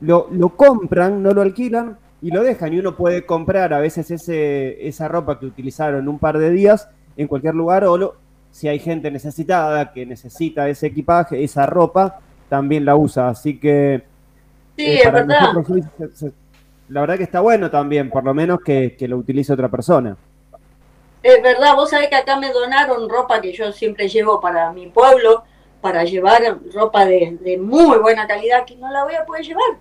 [0.00, 2.72] lo, lo, compran, no lo alquilan y lo dejan.
[2.72, 6.88] Y uno puede comprar a veces ese, esa ropa que utilizaron un par de días
[7.18, 8.14] en cualquier lugar o
[8.50, 13.28] si hay gente necesitada que necesita ese equipaje, esa ropa, también la usa.
[13.28, 14.02] Así que
[14.78, 15.52] sí, eh, es verdad.
[16.88, 20.16] la verdad que está bueno también, por lo menos que, que lo utilice otra persona.
[21.22, 24.86] Es verdad, vos sabés que acá me donaron ropa que yo siempre llevo para mi
[24.86, 25.44] pueblo
[25.80, 29.78] para llevar ropa de, muy buena calidad que no la voy a poder llevar.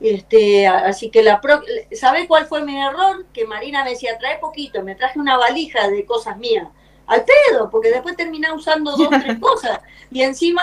[0.00, 1.60] Este, así que la pro,
[1.92, 3.26] ¿sabe cuál fue mi error?
[3.32, 6.68] Que Marina me decía, trae poquito, me traje una valija de cosas mías.
[7.06, 9.80] Al pedo, porque después terminé usando dos, tres cosas.
[10.10, 10.62] Y encima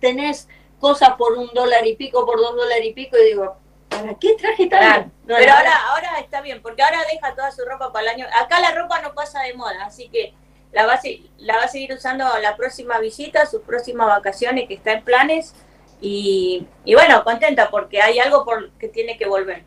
[0.00, 3.56] tenés, cosas por un dólar y pico, por dos dólares y pico, y digo,
[3.88, 5.10] ¿para qué traje tanto?
[5.26, 8.26] Pero ahora, ahora está bien, porque ahora deja toda su ropa para el año.
[8.40, 10.34] Acá la ropa no pasa de moda, así que
[10.72, 11.00] la va, a,
[11.38, 15.54] la va a seguir usando la próxima visita, sus próximas vacaciones que está en planes.
[16.00, 19.64] Y, bueno, contenta porque hay algo por que tiene que volver.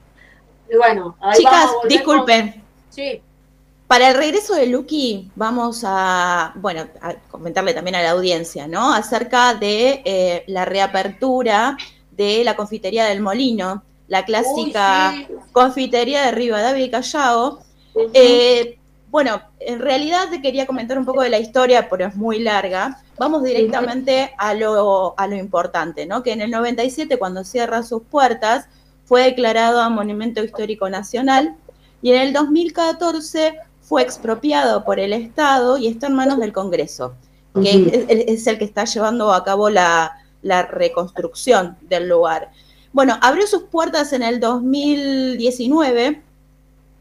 [0.69, 2.63] Y bueno, chicas, disculpen.
[2.89, 3.21] Sí.
[3.87, 8.93] Para el regreso de Lucky, vamos a, bueno, a comentarle también a la audiencia, ¿no?
[8.93, 11.75] Acerca de eh, la reapertura
[12.11, 15.15] de la confitería del Molino, la clásica
[15.53, 17.59] confitería de Rivadavia y Callao.
[19.09, 23.01] Bueno, en realidad te quería comentar un poco de la historia, pero es muy larga.
[23.17, 26.23] Vamos directamente a lo, a lo importante, ¿no?
[26.23, 28.65] Que en el 97, cuando cierra sus puertas,
[29.05, 31.55] fue declarado a Monumento Histórico Nacional
[32.01, 37.13] y en el 2014 fue expropiado por el Estado y está en manos del Congreso,
[37.55, 42.51] que es, el que está llevando a cabo la, la reconstrucción del lugar.
[42.93, 46.21] Bueno, abrió sus puertas en el 2019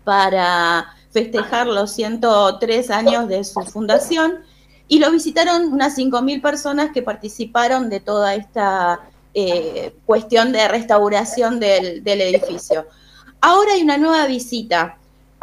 [0.05, 4.41] para festejar los 103 años de su fundación
[4.87, 9.01] y lo visitaron unas 5.000 personas que participaron de toda esta
[9.35, 12.87] eh, cuestión de restauración del, edificio.
[13.41, 14.97] Ahora hay una nueva visita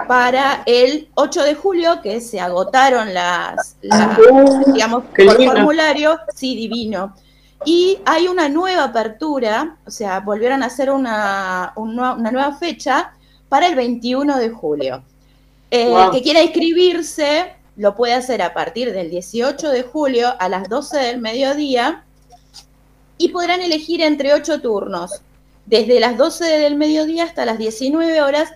[0.08, 7.16] para el 8 de julio, que se agotaron las, digamos, por formulario, sí, divino.
[7.66, 13.14] Y hay una nueva apertura, o sea, volvieron a hacer una, una nueva fecha
[13.50, 15.04] para el 21 de julio.
[15.70, 20.70] Eh, que quiera inscribirse lo puede hacer a partir del 18 de julio a las
[20.70, 22.06] 12 del mediodía
[23.18, 25.22] y podrán elegir entre ocho turnos,
[25.66, 28.52] desde las 12 del mediodía hasta las 19 horas,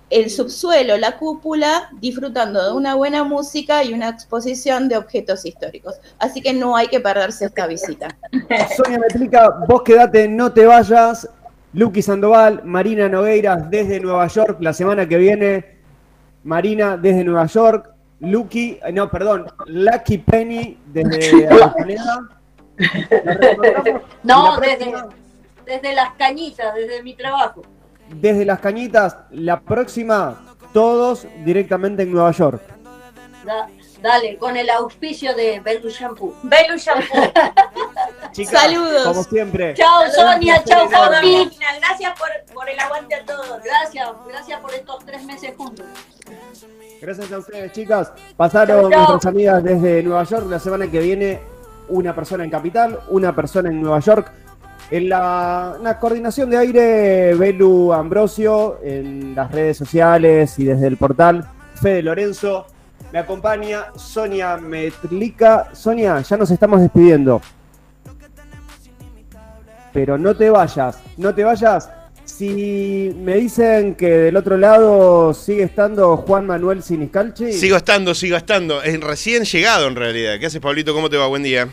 [0.09, 5.95] el subsuelo, la cúpula, disfrutando de una buena música y una exposición de objetos históricos.
[6.19, 8.09] Así que no hay que perderse esta visita.
[8.75, 11.29] Sonia me explica, vos quedate, no te vayas.
[11.73, 15.81] Luqui Sandoval, Marina Nogueiras desde Nueva York la semana que viene.
[16.43, 22.29] Marina desde Nueva York, Lucky, eh, no, perdón, Lucky Penny desde Avellaneda.
[24.23, 24.93] No, desde,
[25.65, 27.61] desde las cañitas, desde mi trabajo.
[28.15, 32.61] Desde las cañitas, la próxima, todos directamente en Nueva York.
[34.01, 36.35] Dale, con el auspicio de Belu Shampoo.
[36.43, 37.31] Belu Shampoo.
[38.45, 39.03] Saludos.
[39.03, 39.73] Como siempre.
[39.73, 41.49] Chao Sonia, chao Javi.
[41.79, 43.61] Gracias por, por el aguante a todos.
[43.63, 45.85] Gracias, gracias por estos tres meses juntos.
[47.01, 48.13] Gracias a ustedes, chicas.
[48.37, 50.45] Pasaron nuestras amigas desde Nueva York.
[50.49, 51.39] La semana que viene,
[51.89, 54.31] una persona en Capital, una persona en Nueva York.
[54.91, 61.49] En la, coordinación de aire, Belu Ambrosio, en las redes sociales y desde el portal,
[61.81, 62.67] Fede Lorenzo.
[63.11, 65.69] Me acompaña Sonia Metrica.
[65.73, 67.41] Sonia, ya nos estamos despidiendo.
[69.93, 71.89] Pero no te vayas, no te vayas
[72.25, 77.51] si me dicen que del otro lado sigue estando Juan Manuel Siniscalchi.
[77.53, 78.81] Sigo estando, sigo estando.
[78.81, 80.39] Es recién llegado en realidad.
[80.39, 80.93] ¿Qué haces, Pablito?
[80.93, 81.27] ¿Cómo te va?
[81.27, 81.67] Buen día.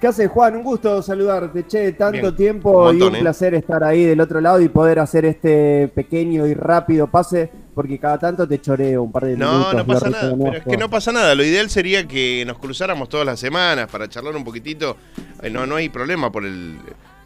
[0.00, 0.56] ¿Qué haces, Juan?
[0.56, 1.66] Un gusto saludarte.
[1.66, 3.20] Che, tanto tiempo y un ¿eh?
[3.20, 7.98] placer estar ahí del otro lado y poder hacer este pequeño y rápido pase, porque
[7.98, 9.72] cada tanto te choreo un par de minutos.
[9.72, 10.34] No, no pasa nada.
[10.36, 11.34] Pero es que no pasa nada.
[11.34, 14.96] Lo ideal sería que nos cruzáramos todas las semanas para charlar un poquitito.
[15.42, 16.78] Eh, no, no hay problema por el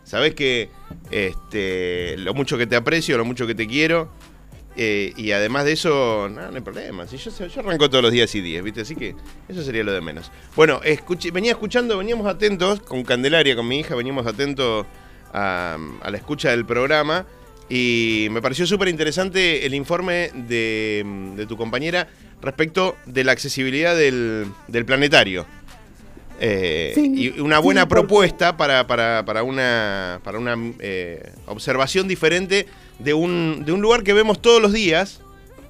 [0.06, 0.70] Sabes que
[1.10, 4.08] este, lo mucho que te aprecio, lo mucho que te quiero.
[4.76, 7.08] Eh, y además de eso, no, no hay problema.
[7.08, 8.82] Si yo, yo, arranco todos los días y días, ¿viste?
[8.82, 9.16] Así que
[9.48, 10.30] eso sería lo de menos.
[10.54, 10.80] Bueno,
[11.32, 14.86] venía escuchando, veníamos atentos con Candelaria, con mi hija, veníamos atentos
[15.32, 15.76] a,
[16.08, 17.26] la escucha del programa.
[17.68, 22.08] Y me pareció súper interesante el informe de, tu compañera
[22.40, 25.46] respecto de la accesibilidad del, del planetario.
[26.38, 32.66] Eh, y una buena propuesta para, para, para, una, para una eh, observación diferente
[32.98, 35.20] de un, de un lugar que vemos todos los días,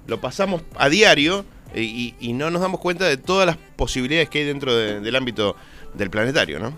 [0.08, 4.40] lo pasamos a diario eh, y, no nos damos cuenta de todas las posibilidades que
[4.40, 5.56] hay dentro del ámbito
[5.94, 6.72] del planetario, ¿no?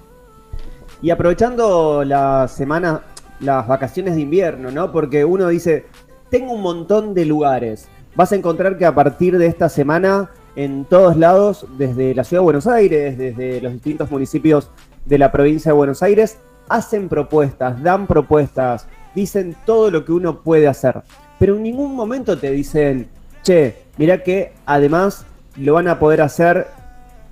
[1.01, 3.03] Y aprovechando la semana,
[3.41, 4.93] las vacaciones de invierno, ¿no?
[4.93, 5.87] Porque uno dice,
[6.31, 7.89] tengo un montón de lugares.
[8.15, 12.41] Vas a encontrar que a partir de esta semana en todos lados, desde la ciudad
[12.41, 14.71] de Buenos Aires, desde los distintos municipios
[15.05, 20.41] de la provincia de Buenos Aires, hacen propuestas, dan propuestas, dicen todo lo que uno
[20.43, 21.03] puede hacer.
[21.39, 23.09] Pero en ningún momento te dicen,
[23.43, 25.25] che, mira que además
[25.57, 26.67] lo van a poder hacer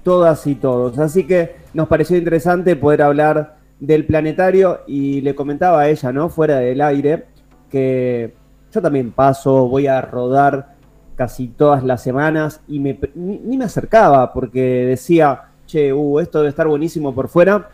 [0.04, 0.98] todas y todos.
[0.98, 6.28] Así que nos pareció interesante poder hablar del planetario y le comentaba a ella, ¿no?
[6.28, 7.26] Fuera del aire,
[7.70, 8.34] que
[8.72, 10.76] yo también paso, voy a rodar
[11.16, 16.50] casi todas las semanas y me, ni, me acercaba porque decía, che, uh, esto debe
[16.50, 17.70] estar buenísimo por fuera,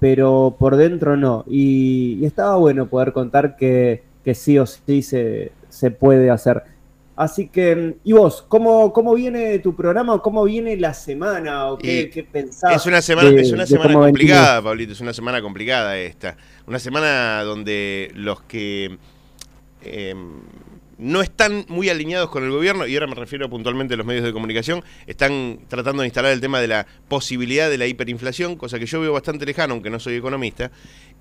[0.00, 1.44] pero por dentro no.
[1.48, 4.02] Y, estaba bueno poder contar que,
[4.34, 6.64] sí o sí se, se, puede hacer.
[7.20, 8.46] Así que, ¿y vos?
[8.48, 10.22] ¿Cómo, cómo viene tu programa?
[10.22, 11.66] ¿Cómo viene la semana?
[11.66, 12.74] ¿O qué, qué pensás?
[12.74, 16.38] Es una semana, es una semana complicada, Pablito, es una semana complicada esta.
[16.66, 18.96] Una semana donde los que...
[19.82, 20.14] Eh,
[20.96, 24.24] no están muy alineados con el gobierno, y ahora me refiero puntualmente a los medios
[24.24, 28.78] de comunicación, están tratando de instalar el tema de la posibilidad de la hiperinflación, cosa
[28.78, 30.70] que yo veo bastante lejano, aunque no soy economista.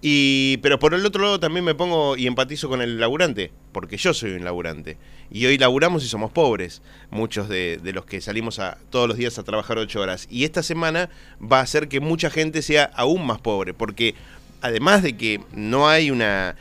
[0.01, 3.97] Y, pero por el otro lado también me pongo y empatizo con el laburante, porque
[3.97, 4.97] yo soy un laburante.
[5.31, 9.37] Y hoy laburamos y somos pobres, muchos de, los que salimos a, todos los días
[9.37, 10.27] a trabajar ocho horas.
[10.29, 11.09] Y esta semana
[11.39, 14.15] va a hacer que mucha gente sea aún más pobre, porque
[14.61, 16.55] además de que no hay una,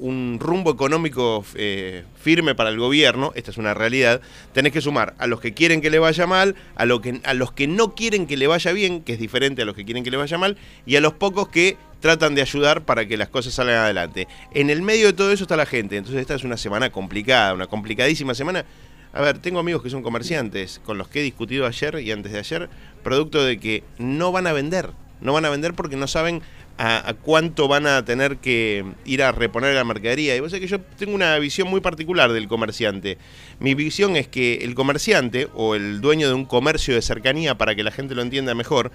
[0.00, 4.20] un rumbo económico eh, firme para el gobierno, esta es una realidad,
[4.52, 7.34] tenés que sumar a los que quieren que le vaya mal, a, lo que, a
[7.34, 10.04] los que no quieren que le vaya bien, que es diferente a los que quieren
[10.04, 10.56] que le vaya mal,
[10.86, 14.26] y a los pocos que tratan de ayudar para que las cosas salgan adelante.
[14.52, 17.54] En el medio de todo eso está la gente, entonces esta es una semana complicada,
[17.54, 18.64] una complicadísima semana.
[19.12, 22.32] A ver, tengo amigos que son comerciantes con los que he discutido ayer y antes
[22.32, 22.70] de ayer,
[23.02, 24.90] producto de que no van a vender,
[25.20, 26.42] no van a vender porque no saben
[26.78, 30.34] a, cuánto van a tener que ir a reponer la mercadería.
[30.34, 33.18] Y vos sabés que yo tengo una visión muy particular del comerciante.
[33.58, 37.74] Mi visión es que el comerciante o el dueño de un comercio de cercanía, para
[37.74, 38.92] que la gente lo entienda mejor,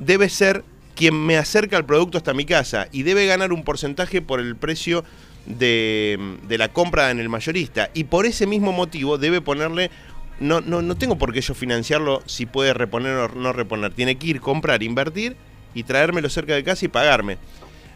[0.00, 0.64] debe ser
[0.98, 4.56] quien me acerca el producto hasta mi casa y debe ganar un porcentaje por el
[4.56, 5.04] precio
[5.46, 6.18] de,
[6.48, 7.88] la compra en el mayorista.
[7.94, 9.92] Y por ese mismo motivo debe ponerle
[10.40, 13.92] no, no, no tengo por qué yo financiarlo si puede reponer o no reponer.
[13.92, 15.36] Tiene que ir, comprar, invertir
[15.72, 17.38] y traérmelo cerca de casa y pagarme.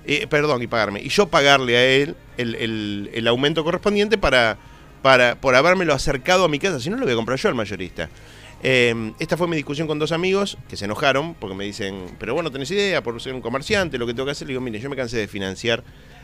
[0.07, 1.00] Eh, perdón, y pagarme.
[1.03, 4.59] Y yo pagarle a él el, aumento correspondiente para,
[5.03, 6.78] para, por habérmelo acercado a mi casa.
[6.78, 8.09] Si no, lo voy a comprar yo al mayorista.
[8.64, 12.32] Em, esta fue mi discusión con dos amigos que se enojaron porque me dicen, pero
[12.34, 14.46] bueno, tenés idea por ser un comerciante, lo que tengo que hacer.
[14.46, 15.82] Le digo, mire, yo me cansé de financiar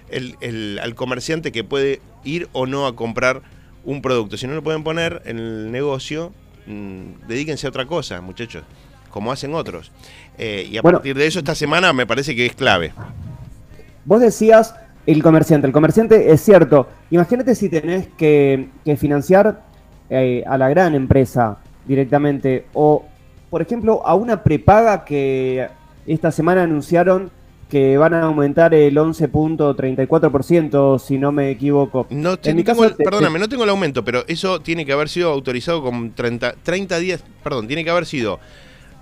[0.08, 3.42] el, al comerciante que puede ir o no a comprar
[3.84, 4.36] un producto.
[4.36, 6.32] Si no lo pueden poner en el negocio,
[6.66, 8.62] mm, dedíquense a otra cosa, muchachos,
[9.10, 9.90] como hacen otros.
[10.38, 12.92] Eh, y a partir de eso, esta semana me parece que es clave.
[14.04, 14.76] Vos decías
[15.06, 15.66] el comerciante.
[15.66, 16.88] El comerciante es cierto.
[17.10, 19.62] Imagínate si tenés que, financiar
[20.08, 21.58] eh, a la gran empresa
[21.88, 22.66] directamente.
[22.74, 23.04] O,
[23.50, 25.66] por ejemplo, a una prepaga que
[26.06, 27.32] esta semana anunciaron
[27.68, 32.06] que van a aumentar el 11.34%, si no me equivoco.
[32.10, 35.30] No, en mi caso, perdóname, no tengo el aumento, pero eso tiene que haber sido
[35.30, 38.40] autorizado con 30, 30 días, perdón, tiene que haber sido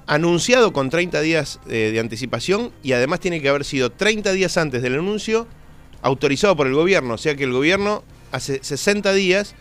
[0.07, 4.57] anunciado con 30 días eh, de anticipación y además tiene que haber sido 30 días
[4.57, 5.47] antes del anuncio
[6.03, 7.15] autorizado por el gobierno.
[7.15, 9.55] O sea que el gobierno hace 60 días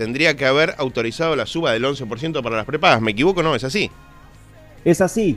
[0.00, 3.02] tendría que haber autorizado la suba del 11% para las prepagas.
[3.02, 3.42] ¿Me equivoco?
[3.42, 3.90] No, es así.
[4.82, 5.36] Es así.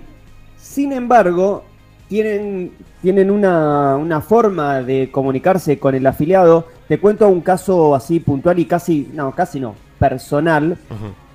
[0.55, 1.65] Sin embargo,
[2.07, 6.69] tienen, tienen una, una, forma de comunicarse con el afiliado.
[6.87, 10.77] Te cuento un caso así puntual y casi, no, casi no, personal.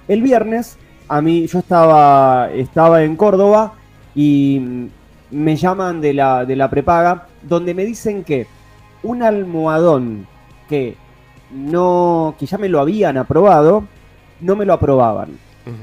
[0.08, 3.74] El viernes a mí, yo estaba, estaba en Córdoba
[4.14, 4.88] y
[5.30, 8.46] me llaman de la, de la prepaga, donde me dicen que
[9.02, 10.26] un almohadón
[10.66, 10.96] que
[11.50, 13.84] no, que ya me lo habían aprobado,
[14.40, 15.38] no me lo aprobaban.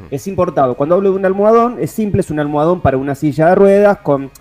[0.09, 0.73] Es importado.
[0.73, 3.99] Cuando hablo de un almohadón, es simple, es un almohadón para una silla de ruedas
[3.99, 4.31] con,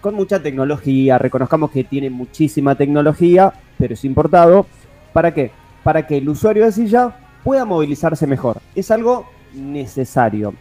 [0.00, 1.16] con mucha tecnología.
[1.16, 4.66] Reconozcamos que tiene muchísima tecnología, pero es importado.
[5.12, 5.52] ¿Para qué?
[5.84, 7.14] Para que el usuario de silla
[7.44, 8.58] pueda movilizarse mejor.
[8.74, 10.54] Es algo necesario.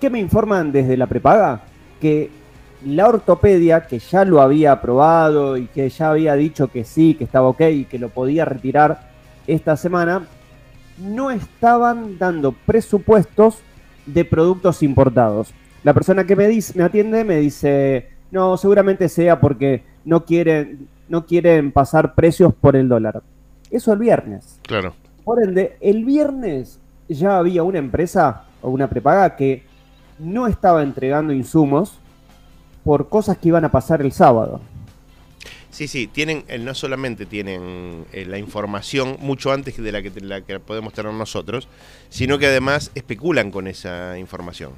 [0.00, 1.60] ¿Qué me informan desde la prepaga?
[2.00, 2.30] Que
[2.84, 7.22] la ortopedia, que ya lo había aprobado y que ya había dicho que sí, que
[7.22, 9.13] estaba ok y que lo podía retirar
[9.46, 10.26] esta semana,
[10.98, 13.58] no estaban dando presupuestos
[14.06, 15.52] de productos importados.
[15.82, 20.88] La persona que me, dice, me atiende me dice, no, seguramente sea porque no quieren,
[21.08, 23.22] no quieren pasar precios por el dólar.
[23.70, 24.58] Eso el viernes.
[24.62, 24.94] Claro.
[25.24, 29.64] Por ende, el viernes ya había una empresa o una prepaga que
[30.18, 31.98] no estaba entregando insumos
[32.84, 34.60] por cosas que iban a pasar el sábado.
[35.74, 40.12] Sí, sí, tienen, eh, no solamente tienen eh, la información mucho antes de la que,
[40.20, 41.66] la que podemos tener nosotros,
[42.10, 44.70] sino que además especulan con esa información.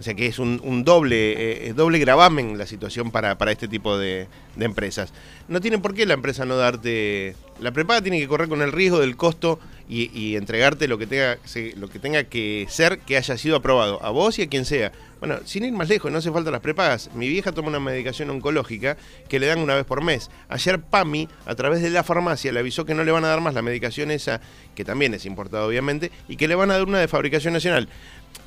[0.00, 4.28] O sea que es un, doble, eh, doble gravamen la situación para, este tipo de,
[4.58, 5.12] empresas.
[5.46, 7.36] No tiene por qué la empresa no darte...
[7.60, 9.60] La prepaga tiene que correr con el riesgo del costo
[9.90, 11.36] y, entregarte lo que, tenga,
[11.76, 14.90] lo que tenga que ser que haya sido aprobado, a vos y a quien sea.
[15.18, 17.10] Bueno, sin ir más lejos, no hace falta las prepagas.
[17.14, 18.96] Mi vieja toma una medicación oncológica
[19.28, 20.30] que le dan una vez por mes.
[20.48, 23.42] Ayer PAMI, a través de la farmacia, le avisó que no le van a dar
[23.42, 24.40] más la medicación esa,
[24.74, 27.88] que también es importada obviamente, y que le van a dar una de fabricación nacional.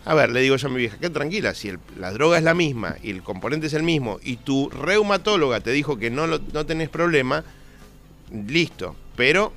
[0.05, 2.53] A ver, le digo yo a mi vieja, que tranquila, si la droga es la
[2.53, 6.65] misma y el componente es el mismo y tu reumatóloga te dijo que no, no
[6.65, 7.43] tenés problema,
[8.31, 8.95] listo.
[9.15, 9.53] Pero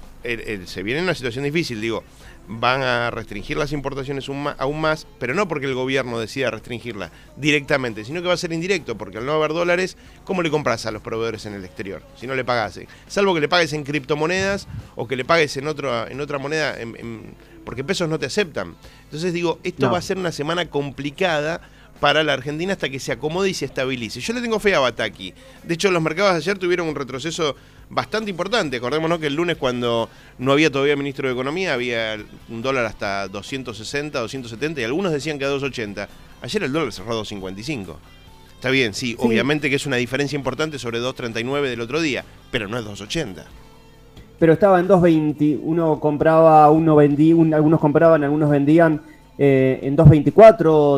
[0.67, 2.05] se viene en una situación difícil, digo,
[2.49, 8.05] van a restringir las importaciones aún más, pero no porque el gobierno decida restringirla directamente,
[8.05, 10.93] sino que va a ser indirecto, porque al no haber dólares, ¿cómo le compras a
[10.93, 12.03] los proveedores en el exterior?
[12.17, 12.79] Si no le pagas,
[13.09, 16.77] salvo que le pagues en criptomonedas o que le pagues en, otro, en otra moneda,
[17.67, 18.77] porque pesos no te aceptan.
[19.05, 21.61] Entonces digo, esto va a ser una semana complicada
[22.01, 24.21] para la Argentina hasta que se acomode y se estabilice.
[24.21, 25.35] Yo le tengo fe a Bataki.
[25.65, 27.57] De hecho, los mercados de ayer tuvieron un retroceso
[27.91, 28.77] bastante importante.
[28.77, 32.17] Acordémonos que el lunes cuando no había todavía ministro de Economía había
[32.49, 36.09] un dólar hasta 260, 270 y algunos decían que a 280.
[36.43, 37.99] Ayer el dólar cerró a 255.
[38.55, 42.69] Está bien, sí, obviamente que es una diferencia importante sobre 2.39 del otro día, pero
[42.69, 43.45] no es 2.80.
[44.39, 49.01] Pero estaba en 2.20, uno compraba, uno vendía, algunos compraban, algunos vendían
[49.39, 50.33] eh, en 2.24,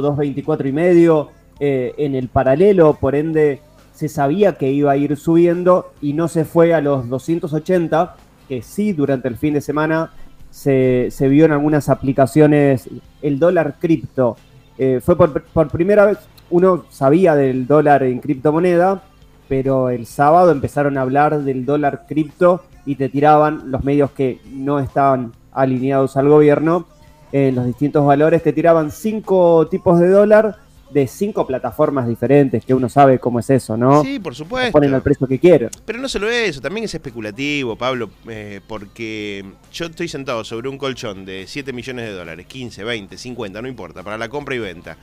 [0.02, 1.28] 2.24 y medio,
[1.60, 3.60] eh, en el paralelo, por ende
[3.92, 8.14] se sabía que iba a ir subiendo y no se fue a los 280,
[8.48, 10.12] que sí durante el fin de semana
[10.50, 12.88] se, vio en algunas aplicaciones
[13.22, 14.36] el dólar cripto.
[14.78, 19.02] Eh, fue por, primera vez, uno sabía del dólar en criptomoneda,
[19.48, 24.40] pero el sábado empezaron a hablar del dólar cripto y te tiraban los medios que
[24.50, 26.86] no estaban alineados al gobierno,
[27.32, 30.56] en los distintos valores, te tiraban cinco tipos de dólar
[30.88, 34.02] de cinco plataformas diferentes, que uno sabe cómo es eso, ¿no?
[34.02, 34.72] Sí, por supuesto.
[34.72, 35.68] Ponen el precio que quieren.
[35.84, 40.78] Pero no solo eso, también es especulativo, Pablo, eh, porque yo estoy sentado sobre un
[40.78, 44.60] colchón de 7 millones de dólares, 15, 20, 50, no importa, para la compra y
[44.60, 44.96] venta.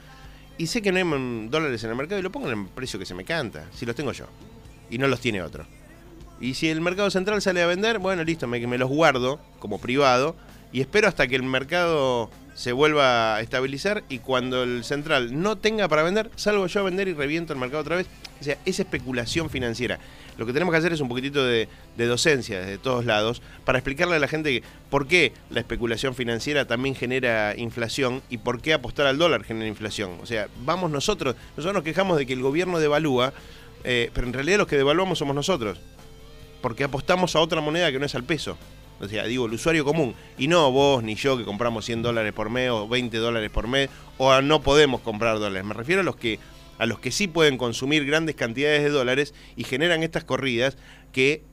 [0.57, 2.97] Y sé que no hay dólares en el mercado y lo pongo en el precio
[2.97, 4.25] que se me canta, si los tengo yo.
[4.89, 5.67] Y no los tiene otro.
[6.39, 10.35] Y si el mercado central sale a vender, bueno, listo, me, los guardo como privado
[10.71, 15.57] y espero hasta que el mercado se vuelva a estabilizar y cuando el central no
[15.57, 18.07] tenga para vender, salgo yo a vender y reviento el mercado otra vez.
[18.39, 19.99] O sea, es especulación financiera.
[20.37, 24.17] Lo que tenemos que hacer es un poquitito de, docencia desde todos lados para explicarle
[24.17, 29.07] a la gente por qué la especulación financiera también genera inflación y por qué apostar
[29.07, 30.17] al dólar genera inflación.
[30.21, 33.33] O sea, vamos nosotros, nosotros nos quejamos de que el gobierno devalúa,
[33.85, 35.79] eh, pero en realidad los que devaluamos somos nosotros,
[36.65, 38.57] porque apostamos a otra moneda que no es al peso.
[38.99, 40.15] O sea, digo, el usuario común.
[40.35, 43.67] Y no vos ni yo que compramos 100 dólares por mes o 20 dólares por
[43.67, 43.87] mes
[44.17, 45.63] o no podemos comprar dólares.
[45.63, 46.39] Me refiero a los que
[46.79, 50.75] a los que sí pueden consumir grandes cantidades de dólares y generan estas corridas
[51.11, 51.43] que,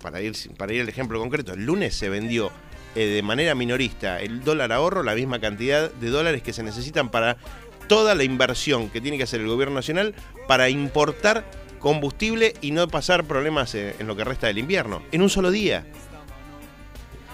[0.00, 2.50] para ir, para ir al ejemplo concreto, el lunes se vendió
[2.94, 7.10] eh, de manera minorista el dólar ahorro, la misma cantidad de dólares que se necesitan
[7.10, 7.36] para
[7.86, 10.14] toda la inversión que tiene que hacer el gobierno nacional
[10.48, 11.44] para importar
[11.84, 15.50] combustible y no pasar problemas eh, en lo que resta del invierno, en un solo
[15.50, 15.84] día.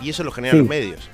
[0.02, 1.08] Y eso lo generan los medios.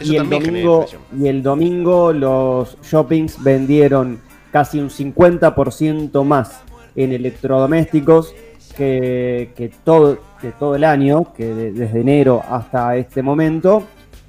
[0.00, 0.86] y, el domingo,
[1.16, 4.18] y el domingo los shoppings vendieron
[4.50, 6.62] casi un 50% más
[6.96, 8.34] en electrodomésticos
[8.76, 13.84] que, todo, que todo el año, que desde enero hasta este momento,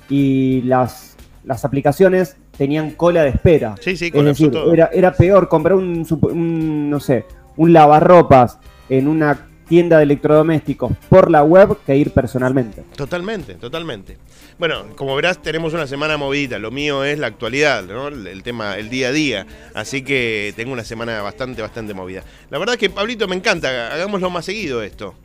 [0.07, 3.73] y las, las aplicaciones tenían cola de espera.
[3.81, 7.25] Sí, sí, es decir, era, era, peor comprar un, un, no sé,
[7.57, 8.59] un lavarropas
[8.89, 12.83] en una tienda de electrodomésticos por la web que ir personalmente.
[12.95, 14.17] Totalmente, totalmente.
[14.57, 16.59] Bueno, como verás, tenemos una semana movida.
[16.59, 18.07] Lo mío es la actualidad, ¿no?
[18.07, 19.47] El, tema, el día a día.
[19.73, 22.23] Así que tengo una semana bastante, bastante movida.
[22.49, 23.93] La verdad es que, Pablito, me encanta.
[23.93, 25.15] Hagámoslo más seguido esto.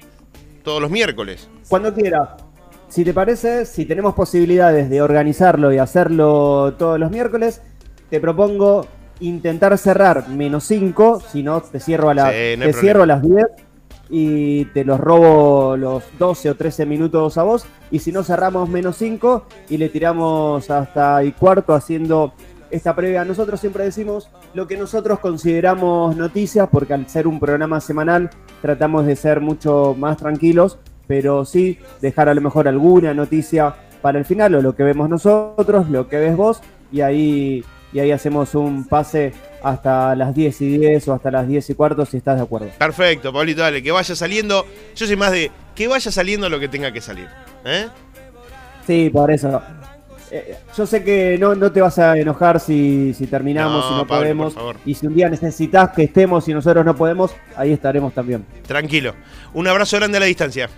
[0.65, 1.49] Todos los miércoles.
[1.69, 2.29] Cuando quieras.
[2.89, 7.63] Si te parece, si tenemos posibilidades de organizarlo y hacerlo todos los miércoles,
[8.11, 8.89] te propongo
[9.21, 13.47] intentar cerrar menos 5, si no te cierro a, la, te cierro a las 10
[14.11, 17.65] y te los robo los 12 o 13 minutos a vos.
[17.91, 22.33] Y si no, cerramos menos 5 y le tiramos hasta el cuarto haciendo
[22.71, 23.25] esta previa.
[23.25, 28.31] Nosotros siempre decimos lo que nosotros consideramos noticias, porque al ser un programa semanal
[28.63, 34.19] tratamos de ser mucho más tranquilos, pero sí dejar a lo mejor alguna noticia para
[34.19, 38.13] el final, o lo que vemos nosotros, lo que ves vos, y ahí, y ahí
[38.13, 42.17] hacemos un pase hasta las 10 y 10 o hasta las 10 y cuarto si
[42.17, 42.69] estás de acuerdo.
[42.79, 44.67] Perfecto, Pablito, dale, que vaya saliendo.
[44.97, 47.29] Yo soy más de que vaya saliendo lo que tenga que salir.
[47.65, 47.89] ¿eh?
[48.87, 49.63] Sí, por eso.
[50.31, 54.07] Eh, yo sé que no, no te vas a enojar si, si terminamos, si no
[54.07, 54.55] podemos.
[54.87, 58.47] Y si un día necesitas que estemos y nosotros no podemos, ahí estaremos también.
[58.67, 59.15] Tranquilo.
[59.53, 60.71] Un abrazo grande a la distancia.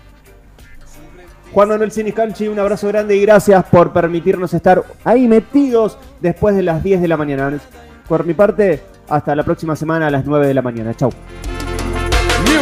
[1.53, 6.63] Juan Manuel Siniscalchi, un abrazo grande y gracias por permitirnos estar ahí metidos después de
[6.63, 7.59] las 10 de la mañana.
[8.07, 10.95] Por mi parte, hasta la próxima semana a las 9 de la mañana.
[10.95, 11.11] Chau.